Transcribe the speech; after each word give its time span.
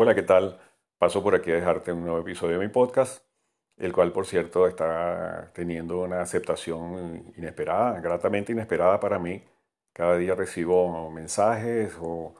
Hola, 0.00 0.14
¿qué 0.14 0.22
tal? 0.22 0.60
Paso 0.96 1.24
por 1.24 1.34
aquí 1.34 1.50
a 1.50 1.56
dejarte 1.56 1.92
un 1.92 2.02
nuevo 2.02 2.20
episodio 2.20 2.56
de 2.56 2.64
mi 2.64 2.72
podcast, 2.72 3.24
el 3.78 3.92
cual, 3.92 4.12
por 4.12 4.26
cierto, 4.26 4.68
está 4.68 5.50
teniendo 5.52 6.02
una 6.02 6.20
aceptación 6.20 7.32
inesperada, 7.36 8.00
gratamente 8.00 8.52
inesperada 8.52 9.00
para 9.00 9.18
mí. 9.18 9.42
Cada 9.92 10.16
día 10.16 10.36
recibo 10.36 11.10
mensajes 11.10 11.96
o, 12.00 12.32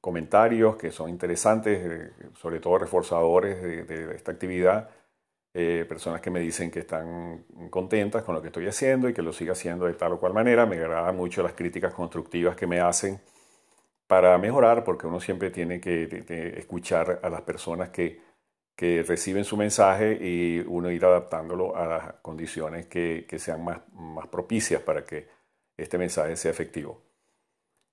comentarios 0.00 0.76
que 0.76 0.92
son 0.92 1.10
interesantes, 1.10 1.80
eh, 1.84 2.12
sobre 2.36 2.60
todo 2.60 2.78
reforzadores 2.78 3.60
de, 3.60 4.14
esta 4.14 4.30
actividad. 4.30 4.88
Eh, 5.54 5.86
personas 5.88 6.20
que 6.20 6.30
me 6.30 6.38
dicen 6.38 6.70
que 6.70 6.80
están 6.80 7.46
contentas 7.68 8.22
con 8.22 8.36
lo 8.36 8.40
que 8.40 8.48
estoy 8.48 8.68
haciendo 8.68 9.08
y 9.08 9.12
que 9.12 9.22
lo 9.22 9.32
siga 9.32 9.54
haciendo 9.54 9.86
de 9.86 9.94
tal 9.94 10.12
o 10.12 10.20
cual 10.20 10.34
manera. 10.34 10.66
Me 10.66 10.76
agradan 10.76 11.16
mucho 11.16 11.42
las 11.42 11.54
críticas 11.54 11.92
constructivas 11.92 12.54
que 12.54 12.68
me 12.68 12.78
hacen 12.78 13.20
para 14.06 14.36
mejorar, 14.38 14.84
porque 14.84 15.06
uno 15.06 15.20
siempre 15.20 15.50
tiene 15.50 15.80
que 15.80 16.54
escuchar 16.56 17.20
a 17.22 17.28
las 17.28 17.42
personas 17.42 17.90
que, 17.90 18.20
que, 18.76 19.02
reciben 19.02 19.44
su 19.44 19.56
mensaje 19.56 20.18
y 20.20 20.64
uno 20.66 20.90
ir 20.90 21.04
adaptándolo 21.04 21.76
a 21.76 21.86
las 21.86 22.12
condiciones 22.22 22.86
que, 22.86 23.26
que 23.28 23.38
sean 23.38 23.64
más, 23.64 23.80
más, 23.92 24.28
propicias 24.28 24.82
para 24.82 25.04
que 25.04 25.28
este 25.76 25.98
mensaje 25.98 26.36
sea 26.36 26.50
efectivo. 26.50 27.02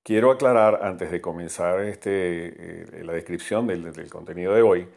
Quiero 0.03 0.31
aclarar, 0.31 0.79
antes 0.83 1.11
de 1.11 1.21
comenzar 1.21 1.79
este, 1.81 2.99
eh, 2.99 3.03
la 3.03 3.13
descripción 3.13 3.67
del, 3.67 3.93
del 3.93 4.09
contenido 4.09 4.53
de 4.53 4.61
hoy, 4.61 4.89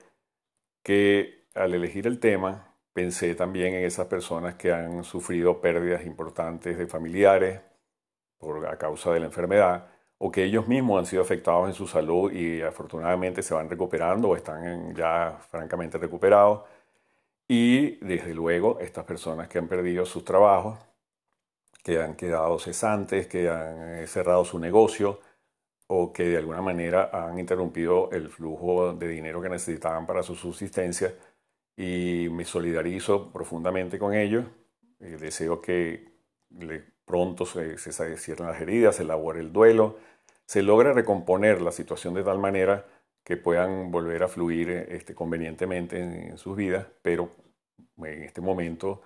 que 0.82 1.46
al 1.54 1.74
elegir 1.74 2.06
el 2.06 2.20
tema 2.20 2.76
pensé 2.92 3.34
también 3.34 3.74
en 3.74 3.84
esas 3.84 4.06
personas 4.06 4.56
que 4.56 4.72
han 4.72 5.04
sufrido 5.04 5.60
pérdidas 5.60 6.04
importantes 6.04 6.76
de 6.76 6.86
familiares 6.86 7.60
por, 8.38 8.66
a 8.66 8.76
causa 8.78 9.12
de 9.12 9.20
la 9.20 9.26
enfermedad 9.26 9.95
o 10.18 10.30
que 10.30 10.44
ellos 10.44 10.66
mismos 10.68 10.98
han 10.98 11.06
sido 11.06 11.22
afectados 11.22 11.68
en 11.68 11.74
su 11.74 11.86
salud 11.86 12.32
y 12.32 12.62
afortunadamente 12.62 13.42
se 13.42 13.54
van 13.54 13.68
recuperando 13.68 14.30
o 14.30 14.36
están 14.36 14.94
ya 14.94 15.38
francamente 15.50 15.98
recuperados. 15.98 16.62
Y 17.48 17.96
desde 18.04 18.34
luego 18.34 18.80
estas 18.80 19.04
personas 19.04 19.48
que 19.48 19.58
han 19.58 19.68
perdido 19.68 20.04
sus 20.06 20.24
trabajos, 20.24 20.78
que 21.82 22.00
han 22.02 22.16
quedado 22.16 22.58
cesantes, 22.58 23.26
que 23.28 23.48
han 23.48 23.98
eh, 23.98 24.06
cerrado 24.06 24.44
su 24.44 24.58
negocio 24.58 25.20
o 25.86 26.12
que 26.12 26.24
de 26.24 26.38
alguna 26.38 26.62
manera 26.62 27.10
han 27.12 27.38
interrumpido 27.38 28.10
el 28.10 28.28
flujo 28.28 28.92
de 28.94 29.08
dinero 29.08 29.40
que 29.40 29.48
necesitaban 29.48 30.06
para 30.06 30.22
su 30.22 30.34
subsistencia. 30.34 31.14
Y 31.76 32.28
me 32.32 32.44
solidarizo 32.44 33.30
profundamente 33.32 33.98
con 33.98 34.14
ellos. 34.14 34.44
Y 35.00 35.10
deseo 35.10 35.60
que 35.60 36.16
pronto 37.06 37.46
se, 37.46 37.78
se 37.78 38.16
cierren 38.18 38.48
las 38.48 38.60
heridas, 38.60 38.96
se 38.96 39.04
elabore 39.04 39.40
el 39.40 39.52
duelo, 39.52 39.96
se 40.44 40.62
logra 40.62 40.92
recomponer 40.92 41.62
la 41.62 41.72
situación 41.72 42.12
de 42.14 42.24
tal 42.24 42.38
manera 42.38 42.84
que 43.24 43.36
puedan 43.36 43.90
volver 43.90 44.22
a 44.22 44.28
fluir 44.28 44.70
este, 44.70 45.14
convenientemente 45.14 45.98
en, 45.98 46.38
sus 46.38 46.56
vidas, 46.56 46.86
pero 47.02 47.30
en 47.98 48.22
este 48.22 48.40
momento, 48.40 49.02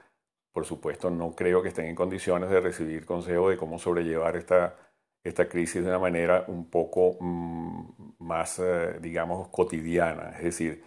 por 0.52 0.66
supuesto, 0.66 1.08
no 1.10 1.34
creo 1.34 1.62
que 1.62 1.68
estén 1.68 1.86
en 1.86 1.94
condiciones 1.94 2.50
de 2.50 2.60
recibir 2.60 3.06
consejo 3.06 3.48
de 3.48 3.56
cómo 3.56 3.78
sobrellevar 3.78 4.36
esta, 4.36 4.76
esta 5.24 5.48
crisis 5.48 5.82
de 5.82 5.88
una 5.88 5.98
manera 5.98 6.44
un 6.48 6.68
poco 6.68 7.16
mm, 7.18 8.16
más, 8.18 8.58
eh, 8.58 8.98
digamos, 9.00 9.48
cotidiana. 9.48 10.36
Es 10.36 10.44
decir, 10.44 10.84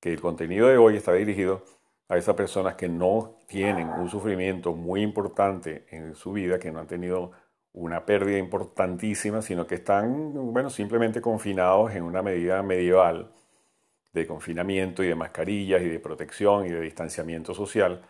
que 0.00 0.12
el 0.12 0.20
contenido 0.20 0.68
de 0.68 0.76
hoy 0.78 0.96
está 0.96 1.12
dirigido 1.12 1.64
a 2.08 2.16
esas 2.16 2.34
personas 2.36 2.76
que 2.76 2.88
no 2.88 3.38
tienen 3.46 3.88
un 3.88 4.08
sufrimiento 4.08 4.74
muy 4.74 5.02
importante 5.02 5.86
en 5.90 6.14
su 6.14 6.32
vida, 6.32 6.58
que 6.58 6.70
no 6.70 6.80
han 6.80 6.86
tenido 6.86 7.32
una 7.72 8.06
pérdida 8.06 8.38
importantísima, 8.38 9.42
sino 9.42 9.66
que 9.66 9.76
están, 9.76 10.32
bueno, 10.52 10.70
simplemente 10.70 11.20
confinados 11.20 11.94
en 11.94 12.04
una 12.04 12.22
medida 12.22 12.62
medieval 12.62 13.32
de 14.12 14.26
confinamiento 14.26 15.04
y 15.04 15.08
de 15.08 15.14
mascarillas 15.14 15.82
y 15.82 15.88
de 15.88 16.00
protección 16.00 16.66
y 16.66 16.70
de 16.70 16.80
distanciamiento 16.80 17.54
social. 17.54 18.02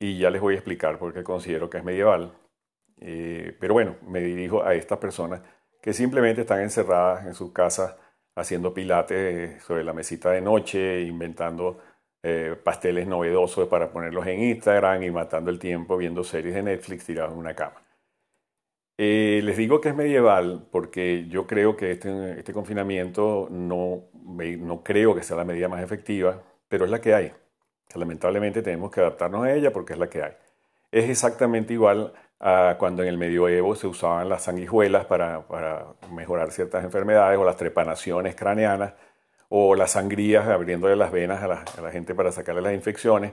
Y 0.00 0.18
ya 0.18 0.30
les 0.30 0.40
voy 0.40 0.54
a 0.54 0.56
explicar 0.56 0.98
por 0.98 1.14
qué 1.14 1.22
considero 1.22 1.70
que 1.70 1.78
es 1.78 1.84
medieval. 1.84 2.32
Eh, 3.00 3.56
pero 3.60 3.74
bueno, 3.74 3.96
me 4.06 4.20
dirijo 4.20 4.64
a 4.64 4.74
estas 4.74 4.98
personas 4.98 5.42
que 5.80 5.92
simplemente 5.92 6.40
están 6.40 6.60
encerradas 6.60 7.26
en 7.26 7.34
sus 7.34 7.52
casas 7.52 7.94
haciendo 8.34 8.74
pilates 8.74 9.62
sobre 9.62 9.84
la 9.84 9.92
mesita 9.92 10.30
de 10.30 10.40
noche, 10.40 11.02
inventando 11.02 11.78
eh, 12.22 12.56
pasteles 12.62 13.06
novedosos 13.06 13.68
para 13.68 13.90
ponerlos 13.90 14.26
en 14.26 14.42
Instagram 14.42 15.02
y 15.04 15.10
matando 15.10 15.50
el 15.50 15.58
tiempo 15.58 15.96
viendo 15.96 16.24
series 16.24 16.54
de 16.54 16.62
Netflix 16.62 17.04
tirados 17.04 17.32
en 17.32 17.38
una 17.38 17.54
cama. 17.54 17.82
Eh, 18.96 19.40
les 19.44 19.56
digo 19.56 19.80
que 19.80 19.90
es 19.90 19.94
medieval 19.94 20.66
porque 20.72 21.26
yo 21.28 21.46
creo 21.46 21.76
que 21.76 21.92
este, 21.92 22.40
este 22.40 22.52
confinamiento 22.52 23.46
no, 23.50 24.06
no 24.24 24.82
creo 24.82 25.14
que 25.14 25.22
sea 25.22 25.36
la 25.36 25.44
medida 25.44 25.68
más 25.68 25.82
efectiva, 25.82 26.42
pero 26.68 26.84
es 26.84 26.90
la 26.90 27.00
que 27.00 27.14
hay. 27.14 27.32
Lamentablemente 27.94 28.62
tenemos 28.62 28.90
que 28.90 29.00
adaptarnos 29.00 29.44
a 29.44 29.52
ella 29.52 29.72
porque 29.72 29.92
es 29.92 29.98
la 29.98 30.10
que 30.10 30.22
hay. 30.22 30.32
Es 30.90 31.08
exactamente 31.08 31.72
igual 31.74 32.12
a 32.40 32.76
cuando 32.78 33.02
en 33.02 33.08
el 33.08 33.18
medioevo 33.18 33.74
se 33.74 33.86
usaban 33.86 34.28
las 34.28 34.42
sanguijuelas 34.44 35.06
para, 35.06 35.46
para 35.46 35.86
mejorar 36.12 36.50
ciertas 36.50 36.84
enfermedades 36.84 37.38
o 37.38 37.44
las 37.44 37.56
trepanaciones 37.56 38.34
craneanas 38.34 38.94
o 39.48 39.74
las 39.74 39.92
sangrías 39.92 40.46
abriéndole 40.46 40.96
las 40.96 41.10
venas 41.10 41.42
a 41.42 41.48
la, 41.82 41.90
gente 41.90 42.14
para 42.14 42.32
sacarle 42.32 42.62
las 42.62 42.74
infecciones. 42.74 43.32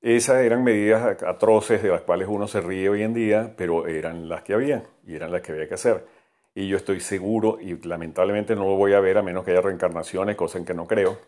Esas 0.00 0.42
eran 0.42 0.62
medidas 0.62 1.22
atroces 1.22 1.82
de 1.82 1.90
las 1.90 2.02
cuales 2.02 2.28
uno 2.28 2.46
se 2.46 2.60
ríe 2.60 2.88
hoy 2.88 3.02
en 3.02 3.14
día, 3.14 3.54
pero 3.56 3.86
eran 3.86 4.28
las 4.28 4.42
que 4.42 4.54
había 4.54 4.84
y 5.06 5.14
eran 5.14 5.32
las 5.32 5.42
que 5.42 5.52
había 5.52 5.68
que 5.68 5.74
hacer. 5.74 6.06
Y 6.54 6.68
yo 6.68 6.76
estoy 6.76 7.00
seguro, 7.00 7.58
y 7.60 7.76
lamentablemente 7.86 8.54
no 8.54 8.64
lo 8.64 8.76
voy 8.76 8.94
a 8.94 9.00
ver 9.00 9.18
a 9.18 9.22
menos 9.22 9.44
que 9.44 9.52
haya 9.52 9.60
reencarnaciones, 9.60 10.36
cosa 10.36 10.58
en 10.58 10.64
que 10.64 10.74
no 10.74 10.86
creo, 10.86 11.18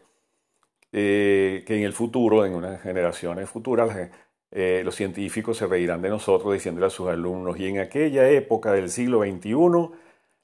eh, 0.92 1.62
que 1.66 1.76
en 1.76 1.84
el 1.84 1.92
futuro, 1.92 2.46
en 2.46 2.54
unas 2.54 2.80
generaciones 2.82 3.48
futuras, 3.48 4.10
eh, 4.50 4.82
los 4.84 4.94
científicos 4.94 5.58
se 5.58 5.66
reirán 5.66 6.02
de 6.02 6.08
nosotros 6.08 6.52
diciéndole 6.52 6.86
a 6.86 6.90
sus 6.90 7.08
alumnos, 7.08 7.58
y 7.58 7.68
en 7.68 7.78
aquella 7.78 8.28
época 8.28 8.72
del 8.72 8.90
siglo 8.90 9.20
XXI, 9.22 9.90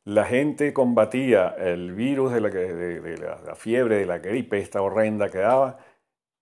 la 0.06 0.24
gente 0.24 0.72
combatía 0.72 1.48
el 1.58 1.92
virus 1.92 2.32
de 2.32 2.40
la, 2.40 3.54
fiebre, 3.56 3.96
de 3.96 4.06
la 4.06 4.18
gripe, 4.18 4.58
esta 4.58 4.80
horrenda 4.80 5.30
que 5.30 5.38
daba, 5.38 5.78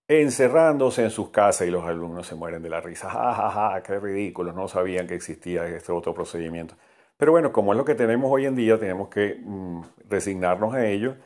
encerrándose 0.06 1.02
en 1.02 1.10
sus 1.10 1.30
casas 1.30 1.66
y 1.66 1.70
los 1.70 1.82
alumnos 1.84 2.26
se 2.26 2.34
mueren 2.34 2.62
de 2.62 2.69
la 2.69 2.82
risa. 2.82 3.08
Ja, 3.08 3.32
ja, 3.32 3.50
ja, 3.50 3.82
qué 3.82 3.98
ridículo, 3.98 4.53
no 4.53 4.69
sabían 4.69 5.06
que 5.06 5.14
existía 5.14 5.66
este 5.66 5.92
otro 5.92 6.12
procedimiento. 6.12 6.74
Pero 7.16 7.32
bueno, 7.32 7.53
como 7.53 7.72
es 7.72 7.78
lo 7.78 7.86
que 7.86 7.94
tenemos 7.94 8.30
hoy 8.30 8.44
en 8.44 8.54
día, 8.54 8.78
tenemos 8.78 9.08
que 9.08 9.41
mm, 9.42 9.82
resignarnos 10.10 10.74
a 10.74 10.86
ello 10.86 11.16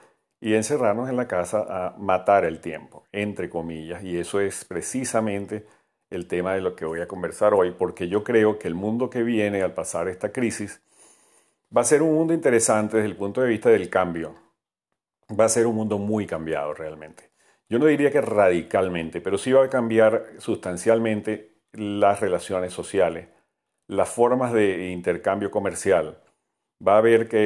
y 0.41 0.55
encerrarnos 0.55 1.11
en 1.11 1.17
la 1.17 1.27
casa 1.27 1.67
a 1.69 1.99
matar 1.99 2.45
el 2.45 2.61
tiempo, 2.61 3.05
entre 3.11 3.51
comillas. 3.51 4.05
Y 4.05 4.17
eso 4.17 4.39
es 4.39 4.65
precisamente 4.65 5.67
el 6.09 6.29
tema 6.29 6.55
de 6.55 6.61
lo 6.61 6.77
que 6.77 6.85
voy 6.85 7.01
a 7.01 7.09
conversar 7.09 7.53
hoy, 7.53 7.73
porque 7.73 8.07
yo 8.07 8.23
creo 8.23 8.61
que 8.61 8.69
el 8.69 8.77
mundo 8.77 9.11
que 9.11 9.25
viene 9.25 9.63
al 9.63 9.75
pasar 9.75 10.07
esta 10.07 10.31
crisis 10.31 10.81
va 11.77 11.83
a 11.83 11.85
ser 11.85 12.03
un 12.03 12.15
mundo 12.15 12.33
interesante 12.33 12.97
desde 12.97 13.11
el 13.11 13.17
punto 13.17 13.41
de 13.41 13.49
vista 13.49 13.71
del 13.71 13.91
cambio. 13.91 14.35
Va 15.39 15.45
a 15.45 15.49
ser 15.49 15.67
un 15.67 15.77
mundo 15.77 15.99
muy 15.99 16.27
cambiado 16.27 16.73
realmente. 16.75 17.31
Yo 17.69 17.79
no 17.79 17.87
diría 17.87 18.11
que 18.11 18.23
radicalmente, 18.23 19.21
pero 19.21 19.37
sí 19.37 19.53
va 19.53 19.65
a 19.65 19.69
cambiar 19.69 20.25
sustancialmente 20.39 21.59
las 21.73 22.21
relaciones 22.21 22.73
sociales, 22.73 23.29
las 23.87 24.09
formas 24.09 24.53
de 24.53 24.89
intercambio 24.91 25.51
comercial. 25.51 26.23
Va 26.87 26.95
a 26.95 26.99
haber 26.99 27.29
que 27.29 27.39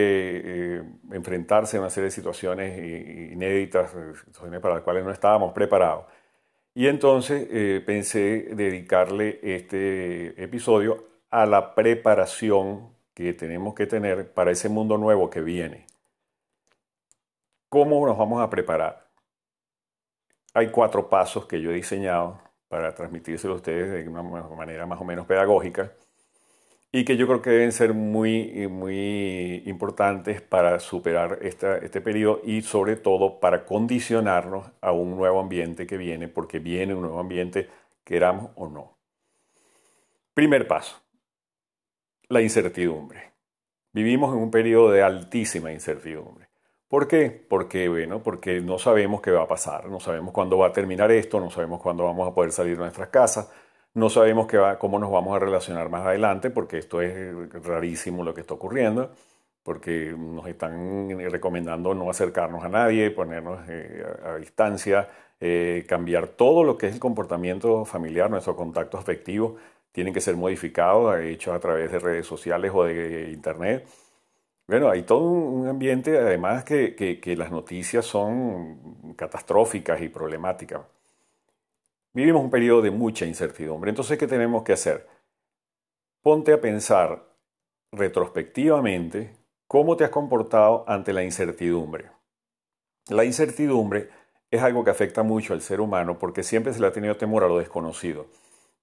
eh, 0.44 0.82
enfrentarse 1.10 1.76
a 1.76 1.80
una 1.80 1.90
serie 1.90 2.06
de 2.06 2.10
situaciones 2.12 3.32
inéditas, 3.32 3.90
situaciones 4.26 4.60
para 4.60 4.74
las 4.74 4.84
cuales 4.84 5.04
no 5.04 5.10
estábamos 5.10 5.52
preparados. 5.52 6.06
Y 6.74 6.86
entonces 6.86 7.48
eh, 7.50 7.82
pensé 7.84 8.48
dedicarle 8.54 9.40
este 9.42 10.42
episodio 10.42 11.04
a 11.30 11.46
la 11.46 11.74
preparación 11.74 12.91
que 13.14 13.32
tenemos 13.34 13.74
que 13.74 13.86
tener 13.86 14.32
para 14.32 14.50
ese 14.50 14.68
mundo 14.68 14.98
nuevo 14.98 15.30
que 15.30 15.40
viene. 15.40 15.86
¿Cómo 17.68 18.06
nos 18.06 18.18
vamos 18.18 18.42
a 18.42 18.50
preparar? 18.50 19.02
hay 20.54 20.68
cuatro 20.68 21.08
pasos 21.08 21.46
que 21.46 21.60
yo 21.60 21.70
he 21.70 21.74
diseñado 21.74 22.40
para 22.68 22.94
transmitírselo 22.94 23.54
a 23.54 23.56
ustedes 23.56 23.90
de 23.90 24.08
una 24.08 24.22
manera 24.22 24.86
más 24.86 25.00
o 25.00 25.04
menos 25.04 25.26
pedagógica 25.26 25.92
y 26.90 27.04
que 27.04 27.16
yo 27.16 27.26
creo 27.26 27.40
que 27.40 27.50
deben 27.50 27.72
ser 27.72 27.94
muy, 27.94 28.68
muy 28.68 29.62
importantes 29.64 30.42
para 30.42 30.78
superar 30.78 31.38
este 31.40 32.00
periodo 32.02 32.42
y 32.44 32.60
sobre 32.60 32.96
todo 32.96 33.40
para 33.40 33.64
condicionarnos 33.64 34.70
a 34.82 34.92
un 34.92 35.16
nuevo 35.16 35.40
ambiente 35.40 35.86
que 35.86 35.96
viene, 35.96 36.28
porque 36.28 36.58
viene 36.58 36.94
un 36.94 37.00
nuevo 37.02 37.18
ambiente, 37.18 37.70
queramos 38.04 38.50
o 38.56 38.68
no. 38.68 38.98
Primer 40.34 40.68
paso, 40.68 41.01
la 42.32 42.40
incertidumbre. 42.40 43.32
Vivimos 43.92 44.34
en 44.34 44.40
un 44.40 44.50
periodo 44.50 44.90
de 44.90 45.02
altísima 45.02 45.70
incertidumbre. 45.70 46.48
¿Por 46.88 47.06
qué? 47.06 47.30
Porque, 47.30 47.90
bueno, 47.90 48.22
porque 48.22 48.62
no 48.62 48.78
sabemos 48.78 49.20
qué 49.20 49.30
va 49.30 49.42
a 49.42 49.48
pasar, 49.48 49.86
no 49.88 50.00
sabemos 50.00 50.32
cuándo 50.32 50.56
va 50.56 50.68
a 50.68 50.72
terminar 50.72 51.12
esto, 51.12 51.40
no 51.40 51.50
sabemos 51.50 51.82
cuándo 51.82 52.04
vamos 52.04 52.26
a 52.26 52.34
poder 52.34 52.50
salir 52.50 52.76
de 52.76 52.84
nuestras 52.84 53.08
casas, 53.08 53.52
no 53.92 54.08
sabemos 54.08 54.46
qué 54.46 54.56
va, 54.56 54.78
cómo 54.78 54.98
nos 54.98 55.10
vamos 55.10 55.36
a 55.36 55.40
relacionar 55.40 55.90
más 55.90 56.06
adelante, 56.06 56.48
porque 56.48 56.78
esto 56.78 57.02
es 57.02 57.52
rarísimo 57.64 58.24
lo 58.24 58.32
que 58.32 58.40
está 58.40 58.54
ocurriendo. 58.54 59.10
porque 59.62 60.14
nos 60.18 60.46
están 60.48 61.18
recomendando 61.30 61.94
no 61.94 62.10
acercarnos 62.10 62.64
a 62.64 62.68
nadie, 62.68 63.10
ponernos 63.10 63.60
eh, 63.68 64.04
a, 64.24 64.36
distancia, 64.36 65.08
eh, 65.38 65.84
cambiar 65.88 66.28
todo 66.28 66.64
lo 66.64 66.76
que 66.78 66.88
es 66.88 66.94
el 66.94 67.00
comportamiento 67.00 67.84
familiar, 67.84 68.28
nuestro 68.30 68.56
contacto 68.56 68.98
afectivo, 68.98 69.56
tienen 69.92 70.12
que 70.12 70.20
ser 70.20 70.36
modificados, 70.36 71.18
hechos 71.20 71.54
a 71.54 71.60
través 71.60 71.92
de 71.92 71.98
redes 71.98 72.26
sociales 72.26 72.72
o 72.74 72.84
de 72.84 73.30
internet. 73.30 73.86
Bueno, 74.66 74.90
hay 74.90 75.02
todo 75.02 75.28
un 75.28 75.68
ambiente, 75.68 76.18
además, 76.18 76.64
que, 76.64 76.94
que 76.94 77.36
las 77.36 77.50
noticias 77.50 78.04
son 78.04 79.14
catastróficas 79.16 80.00
y 80.00 80.08
problemáticas. 80.08 80.80
Vivimos 82.14 82.42
un 82.42 82.50
periodo 82.50 82.82
de 82.82 82.90
mucha 82.90 83.24
incertidumbre. 83.24 83.90
Entonces, 83.90 84.18
¿qué 84.18 84.26
tenemos 84.26 84.62
que 84.62 84.74
hacer? 84.74 85.06
Ponte 86.22 86.52
a 86.52 86.60
pensar 86.60 87.24
retrospectivamente 87.90 89.36
cómo 89.66 89.96
te 89.96 90.04
has 90.04 90.10
comportado 90.10 90.84
ante 90.86 91.12
la 91.12 91.22
incertidumbre. 91.22 92.10
La 93.08 93.24
incertidumbre 93.24 94.10
es 94.50 94.62
algo 94.62 94.84
que 94.84 94.90
afecta 94.90 95.22
mucho 95.22 95.54
al 95.54 95.62
ser 95.62 95.80
humano 95.80 96.18
porque 96.18 96.42
siempre 96.42 96.74
se 96.74 96.80
le 96.80 96.86
ha 96.86 96.92
tenido 96.92 97.16
temor 97.16 97.44
a 97.44 97.48
lo 97.48 97.58
desconocido. 97.58 98.26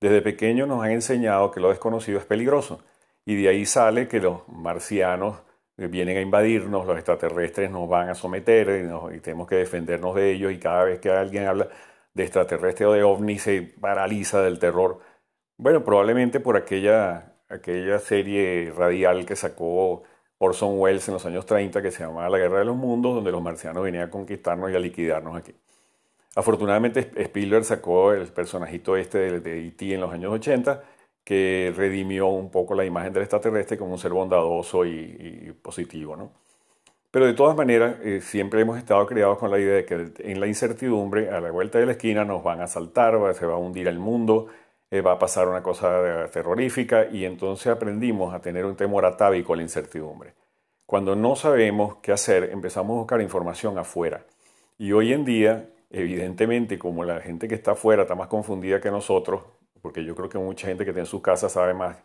Desde 0.02 0.22
pequeño 0.22 0.66
nos 0.66 0.84
han 0.84 0.92
enseñado 0.92 1.52
que 1.52 1.60
lo 1.60 1.70
desconocido 1.70 2.20
es 2.20 2.26
peligroso 2.26 2.82
y 3.26 3.42
de 3.42 3.50
ahí 3.50 3.66
sale 3.66 4.08
que 4.08 4.20
los 4.20 4.48
marcianos 4.48 5.42
vienen 5.76 6.18
a 6.18 6.22
invadirnos, 6.22 6.86
los 6.86 6.96
extraterrestres 6.98 7.72
nos 7.72 7.88
van 7.88 8.10
a 8.10 8.16
someter 8.16 8.86
y, 9.12 9.16
y 9.16 9.20
tenemos 9.20 9.48
que 9.48 9.56
defendernos 9.56 10.16
de 10.16 10.32
ellos 10.32 10.52
y 10.52 10.60
cada 10.60 10.84
vez 10.84 11.00
que 11.00 11.10
alguien 11.10 11.48
habla 11.48 11.70
de 12.14 12.24
extraterrestre 12.24 12.86
o 12.86 12.94
de 12.94 13.04
ovni 13.04 13.40
se 13.40 13.62
paraliza 13.62 14.42
del 14.42 14.60
terror. 14.60 15.00
Bueno, 15.58 15.84
probablemente 15.84 16.40
por 16.40 16.58
aquella, 16.58 17.36
aquella 17.50 18.00
serie 18.00 18.74
radial 18.76 19.26
que 19.26 19.36
sacó 19.36 20.04
Orson 20.38 20.80
Welles 20.80 21.08
en 21.08 21.16
los 21.16 21.26
años 21.26 21.46
30 21.46 21.82
que 21.82 21.92
se 21.92 22.04
llamaba 22.04 22.30
La 22.30 22.38
Guerra 22.38 22.60
de 22.60 22.66
los 22.66 22.76
Mundos, 22.76 23.16
donde 23.16 23.32
los 23.32 23.42
marcianos 23.42 23.84
venían 23.84 24.06
a 24.06 24.10
conquistarnos 24.10 24.72
y 24.72 24.76
a 24.76 24.80
liquidarnos 24.80 25.36
aquí. 25.36 25.54
Afortunadamente 26.36 27.12
Spielberg 27.16 27.66
sacó 27.66 28.14
el 28.14 28.28
personajito 28.28 28.96
este 28.96 29.40
de 29.40 29.68
E.T. 29.68 29.94
en 29.94 30.02
los 30.02 30.12
años 30.14 30.34
80 30.34 30.84
que 31.24 31.74
redimió 31.76 32.28
un 32.28 32.50
poco 32.50 32.76
la 32.76 32.86
imagen 32.86 33.14
del 33.14 33.24
extraterrestre 33.24 33.78
como 33.78 33.94
un 33.94 34.00
ser 34.00 34.12
bondadoso 34.14 34.86
y, 34.86 34.90
y 34.90 35.52
positivo, 35.62 36.16
¿no? 36.16 36.32
Pero 37.12 37.26
de 37.26 37.34
todas 37.34 37.56
maneras, 37.56 37.96
eh, 38.04 38.22
siempre 38.22 38.62
hemos 38.62 38.78
estado 38.78 39.06
criados 39.08 39.40
con 39.40 39.50
la 39.50 39.60
idea 39.60 39.76
de 39.76 39.86
que 39.86 40.12
en 40.20 40.40
la 40.40 40.46
incertidumbre, 40.46 41.32
a 41.32 41.42
la 41.42 41.50
vuelta 41.50 41.80
de 41.80 41.88
la 41.88 41.94
esquina, 41.94 42.24
nos 42.24 42.44
van 42.44 42.62
a 42.62 42.66
asaltar, 42.66 43.18
se 43.34 43.48
va 43.48 43.54
a 43.54 43.58
hundir 43.58 43.88
el 43.88 43.98
mundo, 43.98 44.48
eh, 44.92 45.02
va 45.02 45.14
a 45.14 45.20
pasar 45.20 45.48
una 45.48 45.64
cosa 45.64 46.30
terrorífica 46.32 47.08
y 47.12 47.26
entonces 47.26 47.68
aprendimos 47.68 48.34
a 48.34 48.42
tener 48.42 48.66
un 48.66 48.76
temor 48.76 49.06
atávico 49.06 49.54
a 49.54 49.56
la 49.56 49.64
incertidumbre. 49.64 50.34
Cuando 50.86 51.16
no 51.16 51.36
sabemos 51.36 51.98
qué 52.02 52.12
hacer, 52.12 52.50
empezamos 52.52 52.96
a 52.96 53.00
buscar 53.00 53.22
información 53.22 53.78
afuera. 53.80 54.26
Y 54.78 54.92
hoy 54.92 55.14
en 55.14 55.26
día, 55.26 55.70
evidentemente, 55.90 56.78
como 56.80 57.04
la 57.04 57.22
gente 57.22 57.48
que 57.48 57.56
está 57.56 57.72
afuera 57.72 58.04
está 58.04 58.16
más 58.16 58.28
confundida 58.28 58.82
que 58.82 58.92
nosotros, 58.92 59.44
porque 59.82 60.04
yo 60.04 60.16
creo 60.16 60.30
que 60.30 60.38
mucha 60.38 60.68
gente 60.68 60.84
que 60.84 60.92
está 60.92 61.02
en 61.02 61.06
sus 61.06 61.22
casas 61.22 61.54
sabe 61.54 61.74
más 61.74 61.98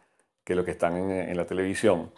que 0.44 0.54
lo 0.54 0.64
que 0.64 0.72
están 0.72 0.96
en 1.10 1.36
la 1.36 1.46
televisión, 1.46 2.10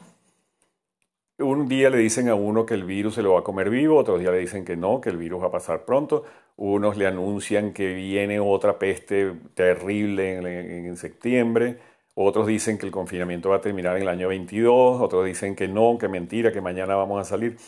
un 1.39 1.69
día 1.69 1.91
le 1.91 1.99
dicen 1.99 2.29
a 2.29 2.35
uno 2.35 2.65
que 2.65 2.75
el 2.75 2.85
virus 2.85 3.17
se 3.17 3.23
lo 3.23 3.35
va 3.35 3.41
a 3.41 3.45
comer 3.45 3.69
vivo, 3.69 3.99
otros 3.99 4.21
días 4.21 4.33
le 4.33 4.39
dicen 4.39 4.65
que 4.65 4.77
no, 4.77 5.01
que 5.01 5.11
el 5.11 5.19
virus 5.19 5.43
va 5.43 5.49
a 5.49 5.51
pasar 5.51 5.85
pronto, 5.85 6.25
unos 6.57 6.97
le 6.97 7.07
anuncian 7.07 7.73
que 7.75 7.93
viene 7.93 8.41
otra 8.41 8.79
peste 8.79 9.35
terrible 9.55 10.87
en, 10.87 10.97
septiembre, 10.97 11.79
otros 12.15 12.47
dicen 12.47 12.79
que 12.79 12.87
el 12.87 12.93
confinamiento 12.93 13.51
va 13.51 13.57
a 13.57 13.61
terminar 13.61 13.97
en 13.97 14.03
el 14.03 14.09
año 14.09 14.29
22, 14.29 15.01
otros 15.03 15.27
dicen 15.27 15.55
que 15.55 15.69
no, 15.69 15.99
que 15.99 16.09
mentira, 16.09 16.53
que 16.53 16.63
mañana 16.63 16.97
vamos 16.97 17.21
a 17.21 17.25
salir. 17.25 17.59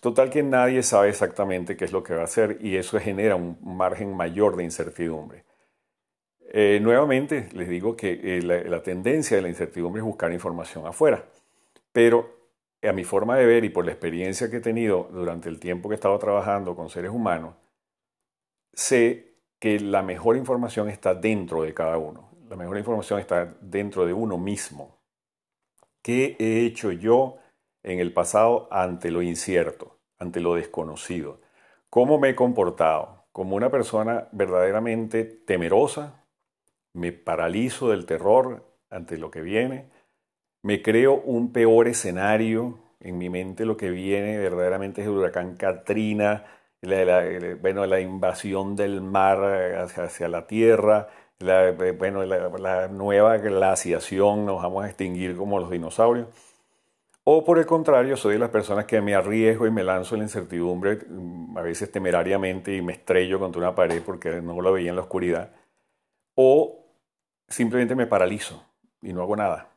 Total 0.00 0.30
que 0.30 0.42
nadie 0.42 0.82
sabe 0.82 1.10
exactamente 1.10 1.76
qué 1.76 1.84
es 1.84 1.92
lo 1.92 2.02
que 2.02 2.14
va 2.14 2.22
a 2.22 2.24
hacer 2.24 2.58
y 2.60 2.76
eso 2.76 2.98
genera 2.98 3.36
un 3.36 3.58
margen 3.62 4.16
mayor 4.16 4.56
de 4.56 4.64
incertidumbre. 4.64 5.44
Eh, 6.52 6.80
nuevamente 6.82 7.48
les 7.52 7.68
digo 7.68 7.96
que 7.96 8.38
eh, 8.38 8.42
la, 8.42 8.62
la 8.64 8.82
tendencia 8.82 9.36
de 9.36 9.42
la 9.42 9.48
incertidumbre 9.48 10.00
es 10.00 10.06
buscar 10.06 10.32
información 10.32 10.86
afuera, 10.86 11.24
pero 11.92 12.40
a 12.82 12.92
mi 12.92 13.04
forma 13.04 13.36
de 13.36 13.46
ver 13.46 13.64
y 13.64 13.68
por 13.68 13.84
la 13.84 13.92
experiencia 13.92 14.50
que 14.50 14.56
he 14.56 14.60
tenido 14.60 15.08
durante 15.12 15.48
el 15.48 15.60
tiempo 15.60 15.88
que 15.88 15.94
he 15.94 15.96
estado 15.96 16.18
trabajando 16.18 16.74
con 16.74 16.88
seres 16.88 17.10
humanos, 17.10 17.54
sé 18.72 19.34
que 19.58 19.78
la 19.78 20.02
mejor 20.02 20.36
información 20.36 20.88
está 20.88 21.14
dentro 21.14 21.62
de 21.62 21.74
cada 21.74 21.98
uno. 21.98 22.30
La 22.48 22.56
mejor 22.56 22.78
información 22.78 23.20
está 23.20 23.54
dentro 23.60 24.06
de 24.06 24.14
uno 24.14 24.38
mismo. 24.38 24.98
¿Qué 26.02 26.36
he 26.38 26.64
hecho 26.64 26.90
yo 26.90 27.36
en 27.82 27.98
el 27.98 28.12
pasado 28.12 28.68
ante 28.70 29.10
lo 29.10 29.22
incierto, 29.22 29.98
ante 30.18 30.40
lo 30.40 30.54
desconocido? 30.54 31.40
¿Cómo 31.88 32.18
me 32.18 32.30
he 32.30 32.34
comportado? 32.34 33.24
Como 33.32 33.56
una 33.56 33.70
persona 33.70 34.28
verdaderamente 34.32 35.24
temerosa, 35.24 36.24
me 36.92 37.12
paralizo 37.12 37.90
del 37.90 38.06
terror 38.06 38.64
ante 38.90 39.18
lo 39.18 39.30
que 39.30 39.40
viene, 39.40 39.90
me 40.62 40.82
creo 40.82 41.14
un 41.14 41.52
peor 41.52 41.88
escenario. 41.88 42.78
En 43.00 43.16
mi 43.18 43.30
mente 43.30 43.64
lo 43.64 43.76
que 43.76 43.90
viene 43.90 44.38
verdaderamente 44.38 45.00
es 45.00 45.06
el 45.06 45.14
huracán 45.14 45.56
Katrina, 45.56 46.44
la, 46.82 47.24
bueno, 47.60 47.86
la 47.86 48.00
invasión 48.00 48.76
del 48.76 49.00
mar 49.00 49.42
hacia, 49.98 50.28
la 50.28 50.46
tierra, 50.46 51.08
la, 51.38 51.72
bueno, 51.72 52.24
la, 52.24 52.88
nueva 52.88 53.38
glaciación, 53.38 54.44
nos 54.44 54.62
vamos 54.62 54.84
a 54.84 54.88
extinguir 54.88 55.36
como 55.36 55.58
los 55.58 55.70
dinosaurios. 55.70 56.28
O 57.32 57.44
por 57.44 57.60
el 57.60 57.66
contrario, 57.66 58.16
soy 58.16 58.32
de 58.32 58.38
las 58.40 58.50
personas 58.50 58.86
que 58.86 59.00
me 59.00 59.14
arriesgo 59.14 59.64
y 59.64 59.70
me 59.70 59.84
lanzo 59.84 60.16
en 60.16 60.22
la 60.22 60.24
incertidumbre, 60.24 60.98
mm, 61.08 61.56
a 61.56 61.62
veces 61.62 61.92
temerariamente, 61.92 62.74
y 62.74 62.82
me 62.82 62.94
estrello 62.94 63.38
contra 63.38 63.60
una 63.60 63.72
pared 63.72 64.02
porque 64.04 64.42
no 64.42 64.60
lo 64.60 64.72
veía 64.72 64.90
en 64.90 64.96
la 64.96 65.02
oscuridad. 65.02 65.52
O 66.34 66.86
simplemente 67.46 67.94
me 67.94 68.08
paralizo 68.08 68.66
y 69.00 69.12
no 69.12 69.22
hago 69.22 69.36
nada. 69.36 69.68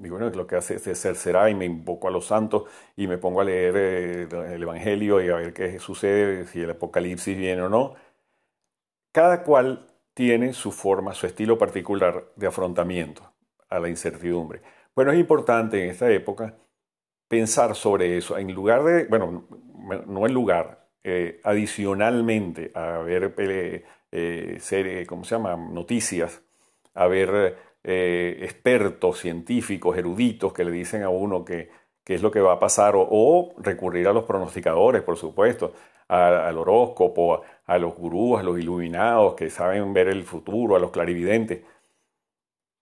Y 0.00 0.08
bueno, 0.08 0.30
lo 0.30 0.46
que 0.46 0.54
hace 0.54 0.76
es 0.76 0.98
será 1.18 1.50
y 1.50 1.54
me 1.56 1.64
invoco 1.64 2.06
a 2.06 2.12
los 2.12 2.26
santos 2.26 2.70
y 2.94 3.08
me 3.08 3.18
pongo 3.18 3.40
a 3.40 3.44
leer 3.44 3.74
eh, 3.76 4.28
el 4.54 4.62
Evangelio 4.62 5.20
y 5.20 5.30
a 5.30 5.34
ver 5.34 5.52
qué 5.52 5.80
sucede, 5.80 6.46
si 6.46 6.60
el 6.60 6.70
Apocalipsis 6.70 7.36
viene 7.36 7.62
o 7.62 7.68
no. 7.68 7.94
Cada 9.10 9.42
cual 9.42 9.88
tiene 10.14 10.52
su 10.52 10.70
forma, 10.70 11.12
su 11.14 11.26
estilo 11.26 11.58
particular 11.58 12.26
de 12.36 12.46
afrontamiento 12.46 13.32
a 13.68 13.80
la 13.80 13.88
incertidumbre. 13.88 14.62
Bueno, 14.94 15.10
es 15.10 15.18
importante 15.18 15.82
en 15.82 15.90
esta 15.90 16.08
época 16.12 16.54
pensar 17.30 17.76
sobre 17.76 18.16
eso, 18.16 18.36
en 18.38 18.52
lugar 18.52 18.82
de, 18.82 19.04
bueno, 19.04 19.46
no 20.08 20.26
en 20.26 20.34
lugar, 20.34 20.88
eh, 21.04 21.40
adicionalmente 21.44 22.72
a 22.74 22.98
ver 22.98 23.32
eh, 23.38 23.84
eh 24.10 25.06
¿cómo 25.06 25.22
se 25.22 25.36
llama? 25.36 25.54
Noticias, 25.54 26.42
a 26.92 27.06
ver 27.06 27.56
eh, 27.84 28.38
expertos, 28.42 29.20
científicos, 29.20 29.96
eruditos 29.96 30.52
que 30.52 30.64
le 30.64 30.72
dicen 30.72 31.04
a 31.04 31.08
uno 31.08 31.44
qué 31.44 31.70
es 32.04 32.20
lo 32.20 32.32
que 32.32 32.40
va 32.40 32.54
a 32.54 32.58
pasar 32.58 32.94
o, 32.96 33.54
recurrir 33.58 34.08
a 34.08 34.12
los 34.12 34.24
pronosticadores, 34.24 35.02
por 35.02 35.16
supuesto, 35.16 35.72
al 36.08 36.58
horóscopo, 36.58 37.42
a, 37.64 37.78
los 37.78 37.94
gurús, 37.94 38.40
a 38.40 38.42
los 38.42 38.58
iluminados 38.58 39.34
que 39.36 39.50
saben 39.50 39.92
ver 39.92 40.08
el 40.08 40.24
futuro, 40.24 40.74
a 40.74 40.80
los 40.80 40.90
clarividentes. 40.90 41.62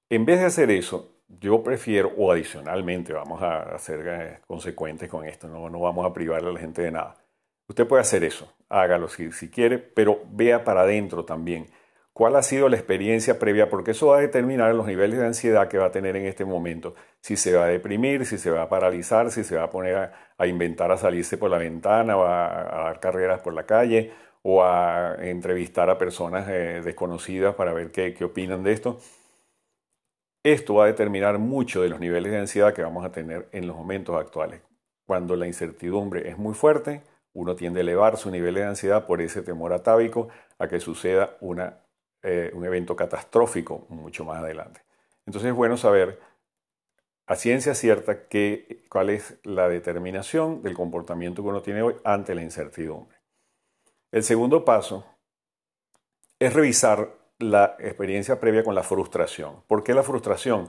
En 0.09 0.25
vez 0.25 0.41
de 0.41 0.47
hacer 0.47 0.71
eso, 0.71 1.18
yo 1.29 1.63
prefiero, 1.63 2.13
o 2.17 2.33
adicionalmente, 2.33 3.13
vamos 3.13 3.43
a 3.43 3.79
ser 3.79 4.07
eh, 4.07 4.41
consecuentes 4.47 5.09
con 5.09 5.25
esto, 5.25 5.49
no, 5.49 5.69
no 5.69 5.81
vamos 5.81 6.07
a 6.07 6.13
privar 6.13 6.45
a 6.45 6.51
la 6.51 6.59
gente 6.59 6.83
de 6.83 6.91
nada. 6.91 7.17
Usted 7.69 7.87
puede 7.87 8.01
hacer 8.01 8.25
eso, 8.25 8.53
hágalo 8.69 9.09
si, 9.09 9.31
si 9.33 9.51
quiere, 9.51 9.79
pero 9.79 10.23
vea 10.31 10.65
para 10.65 10.83
adentro 10.83 11.25
también 11.25 11.67
cuál 12.19 12.35
ha 12.35 12.43
sido 12.43 12.69
la 12.69 12.77
experiencia 12.77 13.39
previa, 13.39 13.69
porque 13.69 13.93
eso 13.93 14.09
va 14.09 14.19
a 14.19 14.21
determinar 14.21 14.75
los 14.75 14.87
niveles 14.87 15.21
de 15.21 15.27
ansiedad 15.27 15.69
que 15.69 15.79
va 15.79 15.87
a 15.87 15.93
tener 15.93 16.17
en 16.17 16.27
este 16.27 16.45
momento. 16.45 16.97
Si 17.21 17.37
se 17.37 17.55
va 17.55 17.67
a 17.67 17.69
deprimir, 17.69 18.27
si 18.27 18.39
se 18.39 18.51
va 18.51 18.63
a 18.63 18.69
paralizar, 18.69 19.31
si 19.31 19.45
se 19.45 19.55
va 19.55 19.65
a 19.65 19.71
poner 19.71 20.11
a, 20.37 20.47
inventar 20.49 20.91
a 20.91 20.97
salirse 20.97 21.39
por 21.39 21.49
la 21.49 21.59
ventana 21.59 22.17
o 22.17 22.25
a, 22.25 22.85
dar 22.85 23.01
carreras 23.01 23.41
por 23.41 23.55
la 23.55 23.67
calle 23.67 24.13
o 24.43 24.65
a 24.65 25.17
entrevistar 25.21 25.91
a 25.91 25.99
personas 25.99 26.49
eh, 26.49 26.81
desconocidas 26.85 27.55
para 27.55 27.73
ver 27.73 27.93
qué, 27.93 28.15
qué 28.15 28.25
opinan 28.25 28.65
de 28.65 28.73
esto. 28.73 28.99
Esto 30.43 30.75
va 30.75 30.85
a 30.85 30.87
determinar 30.89 31.39
mucho 31.39 31.83
de 31.83 31.89
los 31.89 32.01
niveles 32.01 32.33
de 32.33 32.39
ansiedad 32.39 32.73
que 32.73 32.83
vamos 32.83 33.05
a 33.05 33.13
tener 33.13 33.49
en 33.53 33.67
los 33.67 33.77
momentos 33.77 34.17
actuales. 34.17 34.63
Cuando 35.07 35.37
la 35.37 35.47
incertidumbre 35.47 36.29
es 36.29 36.39
muy 36.39 36.55
fuerte, 36.55 37.03
uno 37.33 37.55
tiende 37.55 37.81
a 37.81 37.83
elevar 37.83 38.17
su 38.17 38.31
nivel 38.31 38.55
de 38.55 38.65
ansiedad 38.65 39.07
por 39.07 39.21
ese 39.21 39.43
temor 39.43 39.73
atávico 39.73 40.29
a 40.59 40.69
que 40.69 40.81
suceda 40.81 41.37
una 41.41 41.79
eh, 42.21 42.51
un 42.53 42.65
evento 42.65 42.97
catastrófico 42.97 43.87
mucho 43.91 44.25
más 44.25 44.39
adelante. 44.43 44.83
Entonces 45.25 45.51
es 45.51 45.55
bueno 45.55 45.77
saber 45.77 46.19
a 47.27 47.37
ciencia 47.37 47.75
cierta 47.75 48.27
cuál 48.89 49.11
es 49.11 49.39
la 49.45 49.69
determinación 49.69 50.63
del 50.63 50.75
comportamiento 50.75 51.43
que 51.43 51.49
uno 51.49 51.63
tiene 51.63 51.83
hoy 51.83 51.95
ante 52.03 52.35
la 52.35 52.43
incertidumbre. 52.43 53.19
El 54.11 54.25
segundo 54.25 54.65
paso 54.65 55.07
es 56.41 56.53
revisar 56.53 57.18
la 57.39 57.77
experiencia 57.79 58.41
previa 58.41 58.65
con 58.65 58.75
la 58.75 58.83
frustración. 58.83 59.63
¿Por 59.67 59.85
qué 59.85 59.95
la 59.95 60.03
frustración? 60.03 60.69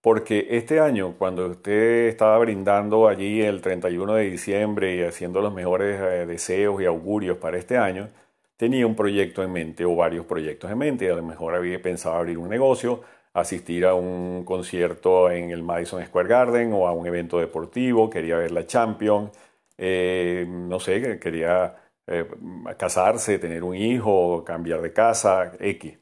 Porque 0.00 0.46
este 0.50 0.80
año, 0.80 1.16
cuando 1.18 1.46
usted 1.48 2.08
estaba 2.08 2.38
brindando 2.38 3.08
allí 3.08 3.42
el 3.42 3.60
31 3.60 4.14
de 4.14 4.30
diciembre 4.30 4.96
y 4.96 5.02
haciendo 5.02 5.40
los 5.40 5.52
mejores 5.52 6.00
eh, 6.00 6.26
deseos 6.26 6.80
y 6.80 6.86
augurios 6.86 7.38
para 7.38 7.58
este 7.58 7.76
año, 7.76 8.08
tenía 8.56 8.86
un 8.86 8.96
proyecto 8.96 9.42
en 9.42 9.52
mente 9.52 9.84
o 9.84 9.96
varios 9.96 10.24
proyectos 10.26 10.70
en 10.70 10.78
mente. 10.78 11.10
A 11.10 11.16
lo 11.16 11.22
mejor 11.22 11.54
había 11.54 11.82
pensado 11.82 12.16
abrir 12.16 12.38
un 12.38 12.48
negocio, 12.48 13.02
asistir 13.34 13.86
a 13.86 13.94
un 13.94 14.44
concierto 14.44 15.30
en 15.30 15.50
el 15.50 15.62
Madison 15.62 16.04
Square 16.04 16.28
Garden 16.28 16.72
o 16.72 16.86
a 16.86 16.92
un 16.92 17.06
evento 17.06 17.38
deportivo, 17.38 18.08
quería 18.10 18.36
ver 18.38 18.52
la 18.52 18.66
Champions, 18.66 19.30
eh, 19.78 20.46
no 20.48 20.80
sé, 20.80 21.18
quería 21.20 21.76
eh, 22.08 22.26
casarse, 22.76 23.38
tener 23.38 23.64
un 23.64 23.76
hijo, 23.76 24.44
cambiar 24.44 24.80
de 24.82 24.92
casa, 24.92 25.52
X 25.60 25.98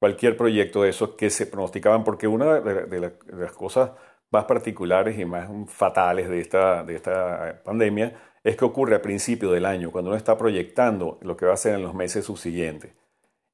cualquier 0.00 0.36
proyecto 0.36 0.82
de 0.82 0.90
esos 0.90 1.10
que 1.10 1.30
se 1.30 1.46
pronosticaban, 1.46 2.02
porque 2.04 2.26
una 2.26 2.60
de, 2.60 3.12
las 3.26 3.52
cosas 3.52 3.92
más 4.30 4.46
particulares 4.46 5.18
y 5.18 5.24
más 5.26 5.48
fatales 5.68 6.28
de 6.28 6.40
esta, 6.40 6.82
de 6.84 6.96
esta 6.96 7.62
pandemia 7.64 8.14
es 8.42 8.56
que 8.56 8.64
ocurre 8.64 8.96
a 8.96 9.02
principio 9.02 9.50
del 9.52 9.66
año, 9.66 9.92
cuando 9.92 10.10
uno 10.10 10.16
está 10.16 10.38
proyectando 10.38 11.18
lo 11.20 11.36
que 11.36 11.44
va 11.44 11.52
a 11.52 11.58
ser 11.58 11.74
en 11.74 11.82
los 11.82 11.94
meses 11.94 12.24
subsiguientes. 12.24 12.92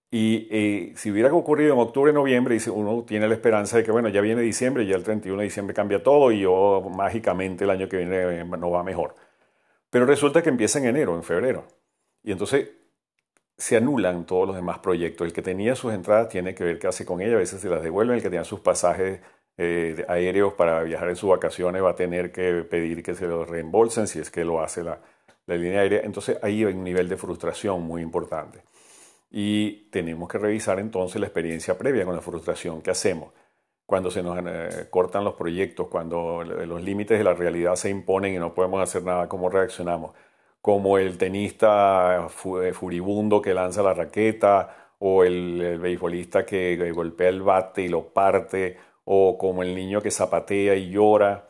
Y 0.09 0.47
eh, 0.53 0.93
si 0.95 1.11
hubiera 1.11 1.35
ocurrido 1.35 1.75
en 1.75 1.81
octubre, 1.81 2.13
noviembre, 2.13 2.57
uno 2.73 3.03
tiene 3.05 3.27
la 3.27 3.35
esperanza 3.35 3.79
de 3.79 3.83
que, 3.83 3.91
bueno, 3.91 4.09
ya 4.09 4.21
viene 4.21 4.41
diciembre, 4.41 4.87
ya 4.87 4.95
el 4.95 5.03
31 5.03 5.39
de 5.41 5.45
diciembre 5.45 5.75
cambia 5.75 6.01
todo 6.01 6.31
y 6.31 6.41
yo 6.43 6.81
mágicamente 6.97 7.65
el 7.65 7.71
año 7.71 7.89
que 7.89 7.97
viene 7.97 8.45
no 8.45 8.71
va 8.71 8.85
mejor. 8.85 9.17
Pero 9.97 10.05
resulta 10.05 10.43
que 10.43 10.51
empieza 10.51 10.79
en 10.79 10.85
enero, 10.85 11.15
en 11.15 11.23
febrero. 11.23 11.65
Y 12.23 12.31
entonces 12.31 12.69
se 13.57 13.79
anulan 13.79 14.27
todos 14.27 14.47
los 14.47 14.55
demás 14.55 14.81
proyectos. 14.81 15.27
El 15.27 15.33
que 15.33 15.41
tenía 15.41 15.75
sus 15.75 15.95
entradas 15.95 16.29
tiene 16.29 16.55
que 16.55 16.65
ver 16.65 16.79
qué 16.79 16.87
hace 16.87 17.07
con 17.07 17.23
ella, 17.23 17.37
a 17.37 17.39
veces 17.39 17.63
se 17.63 17.71
las 17.71 17.83
devuelven, 17.83 18.17
el 18.17 18.23
que 18.23 18.29
tenía 18.29 18.45
sus 18.45 18.61
pasajes 18.61 19.23
eh, 19.57 20.05
aéreos 20.07 20.53
para 20.53 20.83
viajar 20.83 21.09
en 21.09 21.17
sus 21.17 21.31
vacaciones 21.31 21.83
va 21.83 21.93
a 21.93 21.95
tener 21.95 22.31
que 22.31 22.63
pedir 22.65 23.03
que 23.03 23.15
se 23.15 23.27
los 23.27 23.49
reembolsen 23.49 24.07
si 24.07 24.19
es 24.19 24.31
que 24.31 24.45
lo 24.45 24.61
hace 24.61 24.85
la, 24.85 25.01
línea 25.47 25.81
aérea. 25.81 26.03
Entonces 26.05 26.37
ahí 26.43 26.63
hay 26.63 26.75
un 26.75 26.85
nivel 26.85 27.09
de 27.09 27.17
frustración 27.17 27.81
muy 27.81 28.03
importante. 28.03 28.65
Y 29.31 29.89
tenemos 29.89 30.29
que 30.29 30.37
revisar 30.37 30.79
entonces 30.79 31.19
la 31.19 31.29
experiencia 31.29 31.79
previa 31.79 32.05
con 32.05 32.15
la 32.15 32.21
frustración. 32.21 32.83
¿Qué 32.83 32.91
hacemos? 32.91 33.33
Cuando 33.87 34.11
se 34.11 34.23
nos 34.23 34.39
eh, 34.45 34.89
cortan 34.91 35.25
los 35.25 35.35
proyectos, 35.35 35.89
cuando 35.89 36.43
los 36.45 36.83
límites 36.83 37.19
de 37.19 37.25
la 37.25 37.35
realidad 37.35 37.77
se 37.77 37.89
imponen 37.89 38.35
y 38.35 38.39
no 38.39 38.53
podemos 38.55 38.83
hacer 38.83 39.05
nada, 39.05 39.29
¿cómo 39.29 39.49
reaccionamos? 39.49 40.13
como 40.67 40.99
el 40.99 41.17
tenista 41.17 42.27
eh, 42.27 42.73
furibundo 42.73 43.41
que 43.41 43.55
lanza 43.55 43.85
la 43.85 43.95
raqueta, 43.95 44.95
o 44.99 45.23
el, 45.23 45.79
beisbolista 45.79 46.45
que, 46.45 46.91
golpea 46.93 47.29
el 47.29 47.43
bate 47.43 47.83
y 47.83 47.89
lo 47.89 48.09
parte, 48.13 48.77
o 49.05 49.39
como 49.39 49.63
el 49.63 49.77
niño 49.77 50.03
que 50.03 50.11
zapatea 50.11 50.75
y 50.75 50.91
llora, 50.91 51.47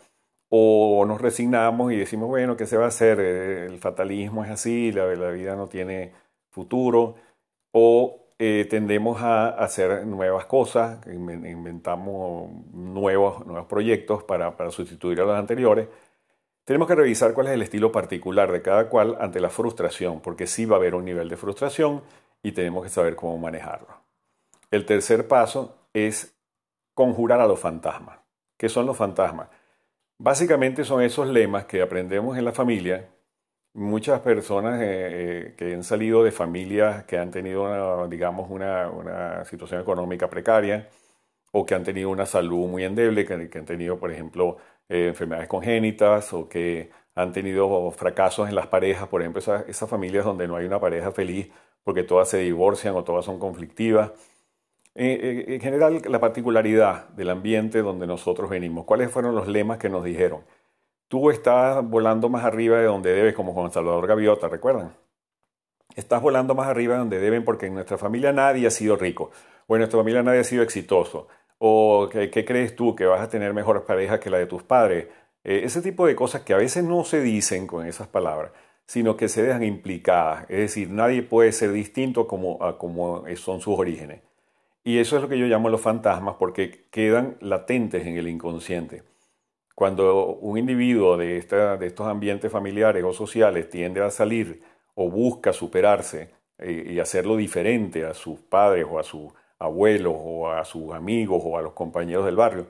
o 0.50 1.07
nos 1.07 1.19
resignamos 1.23 1.95
y 1.95 1.97
decimos, 1.97 2.28
bueno, 2.28 2.59
¿qué 2.59 2.66
se 2.66 2.76
va 2.76 2.85
a 2.85 2.88
hacer? 2.88 3.19
Eh, 3.19 3.64
el 3.64 3.78
fatalismo 3.78 4.45
es 4.45 4.50
así, 4.50 4.93
la, 4.93 5.07
vida 5.31 5.57
no 5.57 5.66
tiene 5.69 6.12
futuro, 6.50 7.14
o 7.73 8.25
eh, 8.38 8.66
tendemos 8.69 9.23
a 9.23 9.49
hacer 9.49 10.07
nuevas 10.07 10.47
cosas, 10.47 10.99
inventamos 11.07 12.50
nuevos, 12.73 13.47
nuevos 13.47 13.66
proyectos 13.66 14.23
para, 14.25 14.57
para 14.57 14.71
sustituir 14.71 15.21
a 15.21 15.25
los 15.25 15.38
anteriores, 15.38 15.88
tenemos 16.66 16.88
que 16.88 16.97
revisar 16.97 17.33
cuál 17.33 17.47
es 17.47 17.52
el 17.52 17.62
estilo 17.62 17.93
particular 17.93 18.50
de 18.50 18.61
cada 18.61 18.88
cual 18.88 19.16
ante 19.21 19.38
la 19.38 19.50
frustración, 19.50 20.21
porque 20.21 20.49
sí 20.49 20.64
va 20.66 20.75
a 20.76 20.78
haber 20.81 20.97
un 20.97 21.05
nivel 21.05 21.28
de 21.28 21.37
frustración 21.37 22.02
y 22.43 22.52
tenemos 22.52 22.83
que 22.83 22.90
saber 22.90 23.14
cómo 23.14 23.38
manejarlo. 23.38 23.88
El 24.73 24.85
tercer 24.85 25.28
paso 25.28 25.78
es 25.95 26.37
conjurar 26.93 27.40
a 27.40 27.47
los 27.47 27.61
fantasmas. 27.61 28.19
¿Qué 28.57 28.69
son 28.69 28.85
los 28.85 28.97
fantasmas? 28.97 29.49
Básicamente 30.19 30.83
son 30.83 31.02
esos 31.02 31.28
lemas 31.28 31.66
que 31.66 31.83
aprendemos 31.83 32.37
en 32.37 32.45
la 32.45 32.52
familia. 32.52 33.11
Muchas 33.76 34.21
personas 34.21 34.80
eh, 34.80 34.87
eh, 35.49 35.54
que 35.54 35.75
han 35.75 35.85
salido 35.85 36.25
de 36.25 36.33
familias 36.33 37.04
que 37.04 37.18
han 37.18 37.30
tenido, 37.30 37.64
una, 37.64 38.06
digamos, 38.09 38.50
una, 38.50 39.45
situación 39.45 39.83
económica 39.83 40.30
precaria 40.30 40.88
o 41.52 41.66
que 41.66 41.75
han 41.75 41.85
tenido 41.85 42.11
una 42.11 42.26
salud 42.26 42.68
muy 42.68 42.85
endeble, 42.85 43.26
que 43.26 43.35
han 43.59 43.66
tenido, 43.66 43.99
por 43.99 44.11
ejemplo, 44.11 44.56
eh, 44.88 45.09
enfermedades 45.09 45.49
congénitas 45.49 46.33
o 46.33 46.49
que 46.49 46.90
han 47.14 47.33
tenido 47.33 47.90
fracasos 47.90 48.49
en 48.49 48.54
las 48.54 48.66
parejas, 48.68 49.09
por 49.09 49.21
ejemplo, 49.21 49.40
esas, 49.40 49.90
familias 49.90 50.25
donde 50.25 50.49
no 50.49 50.56
hay 50.56 50.64
una 50.66 50.80
pareja 50.80 51.12
feliz 51.12 51.50
porque 51.85 52.02
todas 52.02 52.30
se 52.30 52.38
divorcian 52.38 52.95
o 52.95 53.04
todas 53.04 53.26
son 53.26 53.38
conflictivas. 53.38 54.12
Eh, 54.95 55.45
en 55.49 55.61
general, 55.61 56.00
la 56.09 56.21
particularidad 56.21 57.11
del 57.11 57.30
ambiente 57.30 57.83
donde 57.83 58.06
nosotros 58.06 58.49
venimos, 58.49 58.87
¿cuáles 58.87 59.11
fueron 59.11 59.35
los 59.35 59.49
lemas 59.49 59.78
que 59.78 59.90
nos 59.90 60.04
dijeron? 60.04 60.45
Tú 61.09 61.31
estás 61.31 61.89
volando 61.89 62.29
más 62.29 62.45
arriba 62.45 62.79
de 62.79 62.85
donde 62.85 63.13
debes, 63.13 63.35
como 63.35 63.53
Juan 63.53 63.71
Salvador 63.73 64.07
Gaviota, 64.07 64.49
¿recuerdan? 64.49 64.95
Estás 65.95 66.21
volando 66.21 66.55
más 66.55 66.69
arriba 66.69 66.95
de 66.95 67.01
donde 67.01 67.21
deben 67.21 67.45
porque 67.45 67.67
en 67.67 67.75
nuestra 67.75 67.97
familia 67.97 68.33
nadie 68.33 68.67
ha 68.67 68.71
sido 68.71 68.97
rico 68.97 69.31
o 69.67 69.77
en 69.77 69.81
nuestra 69.81 69.99
familia 69.99 70.23
nadie 70.23 70.41
ha 70.41 70.45
sido 70.45 70.63
exitoso 70.63 71.29
¿O 71.59 72.09
qué, 72.11 72.45
crees 72.45 72.77
tú 72.77 72.95
que 72.95 73.07
vas 73.07 73.21
a 73.21 73.29
tener 73.29 73.55
mejores 73.55 73.83
parejas 73.83 74.21
que 74.21 74.31
la 74.31 74.39
de 74.39 74.47
tus 74.47 74.63
padres? 74.63 75.07
Eh, 75.45 75.63
ese 75.65 75.81
tipo 75.81 76.07
de 76.07 76.15
cosas 76.15 76.43
que 76.43 76.53
a 76.53 76.59
veces 76.59 76.85
no 76.85 77.05
se 77.05 77.21
dicen 77.23 77.67
con 77.67 77.87
esas 77.87 78.09
palabras, 78.09 78.53
sino 78.87 79.17
que 79.17 79.29
se 79.29 79.43
dejan 79.43 79.63
implicadas. 79.63 80.45
Es 80.51 80.59
decir, 80.59 80.91
nadie 80.91 81.23
puede 81.23 81.53
ser 81.53 81.73
distinto 81.73 82.27
como, 82.29 82.59
son 83.37 83.61
sus 83.61 83.79
orígenes. 83.79 84.21
Y 84.85 84.99
eso 84.99 85.17
es 85.17 85.23
lo 85.23 85.29
que 85.29 85.39
yo 85.39 85.47
llamo 85.47 85.69
los 85.71 85.81
fantasmas 85.81 86.37
porque 86.39 86.87
quedan 86.91 87.37
latentes 87.41 88.07
en 88.07 88.17
el 88.19 88.29
inconsciente. 88.29 89.03
Cuando 89.76 90.37
un 90.37 90.56
individuo 90.56 91.18
de, 91.18 91.37
estos 91.37 92.06
ambientes 92.06 92.50
familiares 92.50 93.04
o 93.04 93.12
sociales 93.12 93.68
tiende 93.68 94.02
a 94.02 94.11
salir 94.11 94.62
o 94.95 95.11
busca 95.11 95.52
superarse 95.52 96.30
eh, 96.56 96.92
y 96.95 96.99
hacerlo 96.99 97.37
diferente 97.37 98.06
a 98.06 98.14
sus 98.14 98.40
padres 98.40 98.87
o 98.90 98.99
a 98.99 99.02
su 99.02 99.30
abuelos 99.59 100.14
o 100.16 100.50
a 100.50 100.64
sus 100.64 100.95
amigos 100.95 101.42
o 101.45 101.59
a 101.59 101.62
los 101.62 101.75
compañeros 101.75 102.25
del 102.25 102.37
barrio 102.37 102.68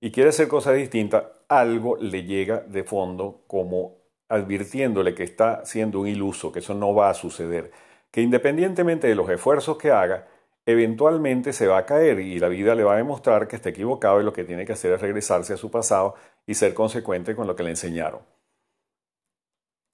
y 0.00 0.12
quiere 0.12 0.30
hacer 0.30 0.46
cosas 0.46 0.76
distintas, 0.76 1.24
algo 1.48 1.96
le 1.96 2.22
llega 2.22 2.60
de 2.60 2.84
fondo 2.84 3.42
como 3.48 3.96
advirtiéndole 4.28 5.16
que 5.16 5.24
está 5.24 5.64
siendo 5.64 5.98
un 5.98 6.06
iluso, 6.06 6.52
que 6.52 6.60
eso 6.60 6.74
no 6.74 6.94
va 6.94 7.10
a 7.10 7.14
suceder, 7.14 7.72
que 8.12 8.20
independientemente 8.20 9.08
de 9.08 9.16
los 9.16 9.28
esfuerzos 9.30 9.78
que 9.78 9.90
haga, 9.90 10.28
eventualmente 10.64 11.52
se 11.52 11.66
va 11.66 11.78
a 11.78 11.86
caer 11.86 12.20
y 12.20 12.38
la 12.38 12.48
vida 12.48 12.76
le 12.76 12.84
va 12.84 12.94
a 12.94 12.98
demostrar 12.98 13.48
que 13.48 13.56
está 13.56 13.70
equivocado 13.70 14.20
y 14.20 14.24
lo 14.24 14.32
que 14.32 14.44
tiene 14.44 14.64
que 14.64 14.74
hacer 14.74 14.92
es 14.92 15.00
regresarse 15.00 15.54
a 15.54 15.56
su 15.56 15.72
pasado 15.72 16.14
y 16.46 16.54
ser 16.54 16.74
consecuente 16.74 17.34
con 17.34 17.46
lo 17.46 17.56
que 17.56 17.62
le 17.62 17.70
enseñaron. 17.70 18.20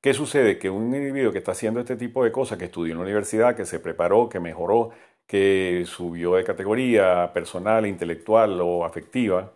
¿Qué 0.02 0.14
sucede? 0.14 0.58
Que 0.58 0.68
un 0.68 0.94
individuo 0.94 1.32
que 1.32 1.38
está 1.38 1.52
haciendo 1.52 1.80
este 1.80 1.96
tipo 1.96 2.24
de 2.24 2.32
cosas, 2.32 2.58
que 2.58 2.64
estudió 2.66 2.92
en 2.92 2.98
la 2.98 3.04
universidad, 3.04 3.54
que 3.56 3.64
se 3.64 3.78
preparó, 3.78 4.28
que 4.28 4.40
mejoró, 4.40 4.90
que 5.26 5.84
subió 5.86 6.34
de 6.34 6.44
categoría 6.44 7.32
personal, 7.32 7.86
intelectual 7.86 8.60
o 8.60 8.84
afectiva, 8.84 9.52